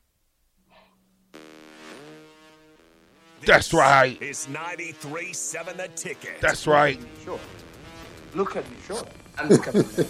That's 3.45 3.73
right. 3.73 4.17
It's 4.21 4.49
93 4.49 5.33
7 5.33 5.77
The 5.77 5.87
Ticket. 5.89 6.41
That's 6.41 6.67
right. 6.67 6.99
Sure. 7.23 7.39
Look 8.35 8.55
at 8.55 8.69
me, 8.69 8.77
sure. 8.85 9.05
And 9.37 9.49
look 9.55 9.67
at 9.67 9.75
me. 9.75 10.05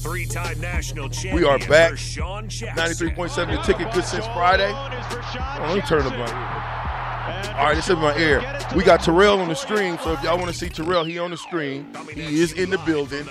Three-time 0.00 0.60
national 0.60 1.10
champion. 1.10 1.36
We 1.36 1.44
are 1.44 1.58
back. 1.58 1.92
93.7 1.92 3.56
the 3.56 3.62
ticket, 3.62 3.92
good 3.92 4.04
since 4.04 4.24
Friday. 4.28 4.72
Oh, 4.72 5.58
let 5.60 5.74
me 5.74 5.82
turn 5.82 6.04
my 6.04 6.26
ear. 6.26 7.54
All 7.58 7.66
right, 7.66 7.74
this 7.74 7.90
is 7.90 7.96
my 7.96 8.16
ear. 8.16 8.58
We 8.74 8.82
got 8.82 9.02
Terrell 9.02 9.40
on 9.40 9.48
the 9.48 9.54
stream, 9.54 9.98
so 10.02 10.14
if 10.14 10.22
y'all 10.22 10.38
want 10.38 10.50
to 10.50 10.56
see 10.56 10.70
Terrell, 10.70 11.04
he 11.04 11.18
on 11.18 11.30
the 11.30 11.36
stream. 11.36 11.92
He 12.14 12.40
is 12.40 12.52
in 12.52 12.70
the 12.70 12.78
building, 12.78 13.28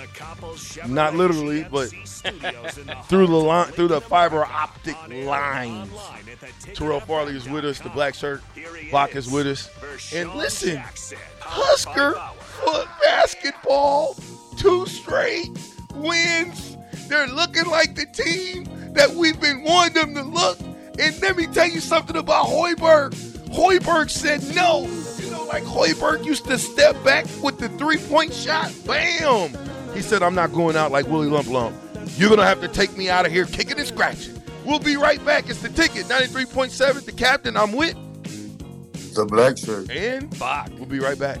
not 0.86 1.16
literally, 1.16 1.64
but 1.64 1.88
through 3.08 3.26
the 3.26 3.34
line, 3.34 3.72
through 3.72 3.88
the 3.88 4.00
fiber 4.00 4.44
optic 4.44 4.96
lines. 5.24 5.90
Terrell 6.74 7.00
Farley 7.00 7.36
is 7.36 7.48
with 7.48 7.64
us. 7.64 7.80
The 7.80 7.88
black 7.88 8.14
shirt, 8.14 8.42
Bach 8.92 9.16
is 9.16 9.28
with 9.28 9.48
us. 9.48 10.12
And 10.14 10.32
listen, 10.34 10.76
Husker 11.40 12.14
foot 12.38 12.88
basketball, 13.02 14.16
two 14.56 14.86
straight 14.86 15.50
wins. 15.94 16.76
They're 17.08 17.26
looking 17.26 17.66
like 17.66 17.94
the 17.94 18.06
team 18.06 18.68
that 18.94 19.10
we've 19.10 19.40
been 19.40 19.62
wanting 19.62 19.94
them 19.94 20.14
to 20.14 20.22
look. 20.22 20.58
And 20.98 21.20
let 21.20 21.36
me 21.36 21.46
tell 21.46 21.68
you 21.68 21.80
something 21.80 22.16
about 22.16 22.46
Hoiberg. 22.46 23.14
Hoiberg 23.50 24.10
said 24.10 24.42
no. 24.54 24.86
You 25.18 25.30
know, 25.30 25.44
like 25.44 25.64
Hoiberg 25.64 26.24
used 26.24 26.44
to 26.46 26.58
step 26.58 27.02
back 27.02 27.26
with 27.42 27.58
the 27.58 27.68
three 27.70 27.98
point 27.98 28.32
shot. 28.32 28.72
Bam! 28.86 29.56
He 29.94 30.02
said, 30.02 30.22
I'm 30.22 30.34
not 30.34 30.52
going 30.52 30.76
out 30.76 30.92
like 30.92 31.06
Willie 31.06 31.28
Lump 31.28 31.48
Lump. 31.48 31.76
You're 32.16 32.28
going 32.28 32.40
to 32.40 32.46
have 32.46 32.60
to 32.60 32.68
take 32.68 32.96
me 32.96 33.08
out 33.08 33.26
of 33.26 33.32
here 33.32 33.44
kicking 33.46 33.78
and 33.78 33.86
scratching. 33.86 34.40
We'll 34.64 34.78
be 34.78 34.96
right 34.96 35.24
back. 35.24 35.48
It's 35.48 35.62
the 35.62 35.68
ticket 35.68 36.06
93.7. 36.06 37.04
The 37.04 37.12
captain 37.12 37.56
I'm 37.56 37.72
with. 37.72 37.94
The 39.14 39.24
black 39.24 39.58
shirt. 39.58 39.90
And 39.90 40.38
Bach. 40.38 40.70
We'll 40.76 40.86
be 40.86 41.00
right 41.00 41.18
back. 41.18 41.40